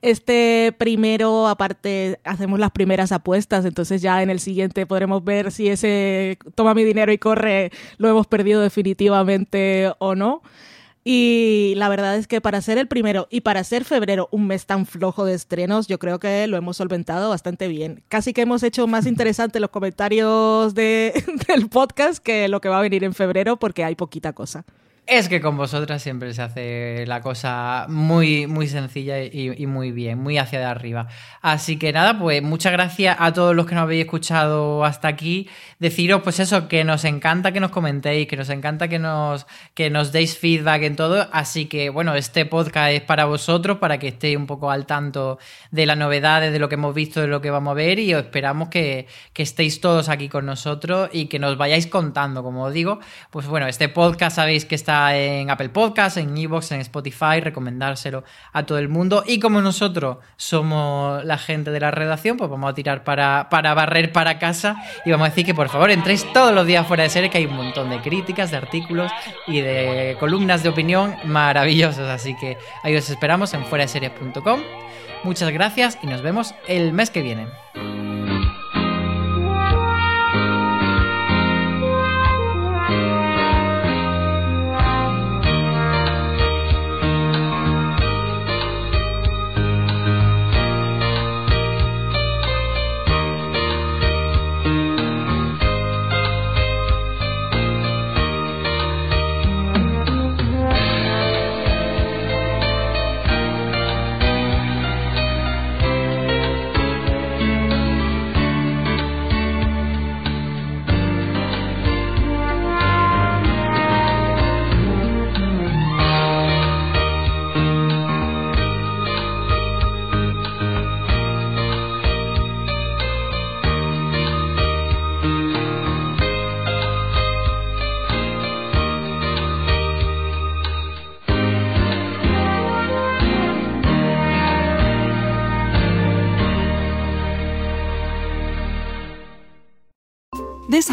[0.00, 5.68] Este primero, aparte, hacemos las primeras apuestas, entonces ya en el siguiente podremos ver si
[5.68, 10.40] ese toma mi dinero y corre lo hemos perdido definitivamente o no.
[11.06, 14.64] Y la verdad es que para ser el primero y para ser febrero un mes
[14.64, 18.02] tan flojo de estrenos, yo creo que lo hemos solventado bastante bien.
[18.08, 21.12] Casi que hemos hecho más interesante los comentarios de,
[21.48, 24.64] del podcast que lo que va a venir en febrero porque hay poquita cosa.
[25.06, 30.18] Es que con vosotras siempre se hace la cosa muy, muy sencilla y, muy bien,
[30.18, 31.08] muy hacia de arriba.
[31.42, 35.46] Así que nada, pues muchas gracias a todos los que nos habéis escuchado hasta aquí.
[35.78, 39.90] Deciros, pues eso, que nos encanta que nos comentéis, que nos encanta que nos, que
[39.90, 41.28] nos deis feedback en todo.
[41.32, 45.38] Así que bueno, este podcast es para vosotros, para que estéis un poco al tanto
[45.70, 47.98] de las novedades, de lo que hemos visto, de lo que vamos a ver.
[47.98, 52.42] Y os esperamos que, que estéis todos aquí con nosotros y que nos vayáis contando,
[52.42, 53.00] como os digo.
[53.30, 58.24] Pues bueno, este podcast sabéis que está en Apple Podcasts, en Evox, en Spotify, recomendárselo
[58.52, 59.24] a todo el mundo.
[59.26, 63.74] Y como nosotros somos la gente de la redacción, pues vamos a tirar para, para
[63.74, 67.02] barrer para casa y vamos a decir que por favor entréis todos los días fuera
[67.02, 69.10] de serie, que hay un montón de críticas, de artículos
[69.46, 72.08] y de columnas de opinión maravillosos.
[72.08, 74.60] Así que ahí os esperamos en fuera series.com.
[75.24, 78.13] Muchas gracias y nos vemos el mes que viene.